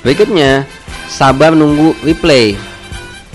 Berikutnya, 0.03 0.67
sabar 1.07 1.55
nunggu 1.55 1.95
replay. 2.03 2.59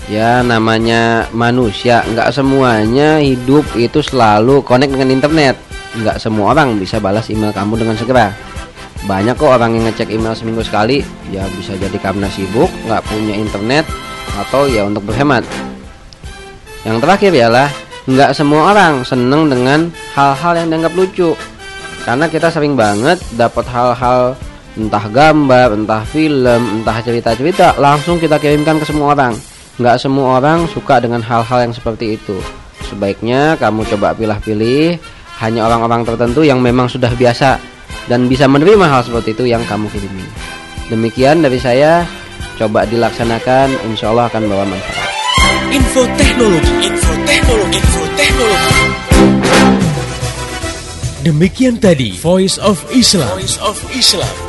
Ya 0.09 0.41
namanya 0.41 1.29
manusia, 1.33 2.01
nggak 2.05 2.33
semuanya 2.33 3.21
hidup 3.21 3.65
itu 3.77 4.01
selalu 4.01 4.61
connect 4.65 4.93
dengan 4.93 5.13
internet. 5.13 5.57
Nggak 5.97 6.21
semua 6.21 6.53
orang 6.53 6.77
bisa 6.77 7.01
balas 7.01 7.29
email 7.29 7.53
kamu 7.53 7.81
dengan 7.81 7.97
segera. 7.97 8.33
Banyak 9.05 9.37
kok 9.37 9.49
orang 9.49 9.77
yang 9.77 9.89
ngecek 9.89 10.13
email 10.13 10.33
seminggu 10.37 10.61
sekali, 10.61 11.01
ya 11.33 11.45
bisa 11.57 11.73
jadi 11.77 11.93
karena 11.97 12.29
sibuk, 12.29 12.69
nggak 12.85 13.05
punya 13.05 13.37
internet, 13.37 13.85
atau 14.37 14.69
ya 14.69 14.85
untuk 14.85 15.05
berhemat. 15.09 15.45
Yang 16.85 16.97
terakhir 17.05 17.31
ialah 17.33 17.69
nggak 18.09 18.31
semua 18.33 18.73
orang 18.73 19.05
seneng 19.05 19.49
dengan 19.49 19.93
hal-hal 20.17 20.53
yang 20.57 20.67
dianggap 20.73 20.93
lucu. 20.97 21.37
Karena 22.01 22.25
kita 22.25 22.49
sering 22.49 22.73
banget 22.73 23.21
dapat 23.37 23.65
hal-hal 23.69 24.33
entah 24.79 25.05
gambar, 25.11 25.75
entah 25.75 26.07
film, 26.07 26.81
entah 26.81 26.97
cerita-cerita, 27.03 27.75
langsung 27.75 28.15
kita 28.15 28.39
kirimkan 28.39 28.79
ke 28.79 28.85
semua 28.87 29.11
orang. 29.11 29.35
Nggak 29.75 29.97
semua 29.99 30.39
orang 30.39 30.63
suka 30.71 31.03
dengan 31.03 31.19
hal-hal 31.19 31.67
yang 31.67 31.73
seperti 31.75 32.15
itu. 32.15 32.39
Sebaiknya 32.87 33.59
kamu 33.59 33.83
coba 33.95 34.15
pilih-pilih 34.15 34.95
hanya 35.43 35.67
orang-orang 35.67 36.07
tertentu 36.07 36.47
yang 36.47 36.63
memang 36.63 36.87
sudah 36.87 37.11
biasa 37.11 37.59
dan 38.07 38.25
bisa 38.31 38.47
menerima 38.47 38.87
hal 38.87 39.03
seperti 39.03 39.35
itu 39.35 39.43
yang 39.51 39.63
kamu 39.67 39.91
kirimi. 39.91 40.25
Demikian 40.89 41.45
dari 41.45 41.61
saya, 41.61 42.07
coba 42.57 42.83
dilaksanakan, 42.87 43.71
insya 43.91 44.09
Allah 44.09 44.25
akan 44.31 44.41
bawa 44.49 44.65
manfaat. 44.65 45.09
Info 45.69 46.01
teknologi, 46.17 46.71
info 46.81 47.13
teknologi, 47.29 47.77
info 47.77 48.01
teknologi. 48.17 48.79
Demikian 51.19 51.75
tadi 51.77 52.15
Voice 52.17 52.57
of 52.57 52.79
Islam. 52.95 53.27
Voice 53.37 53.59
of 53.59 53.75
Islam. 53.91 54.48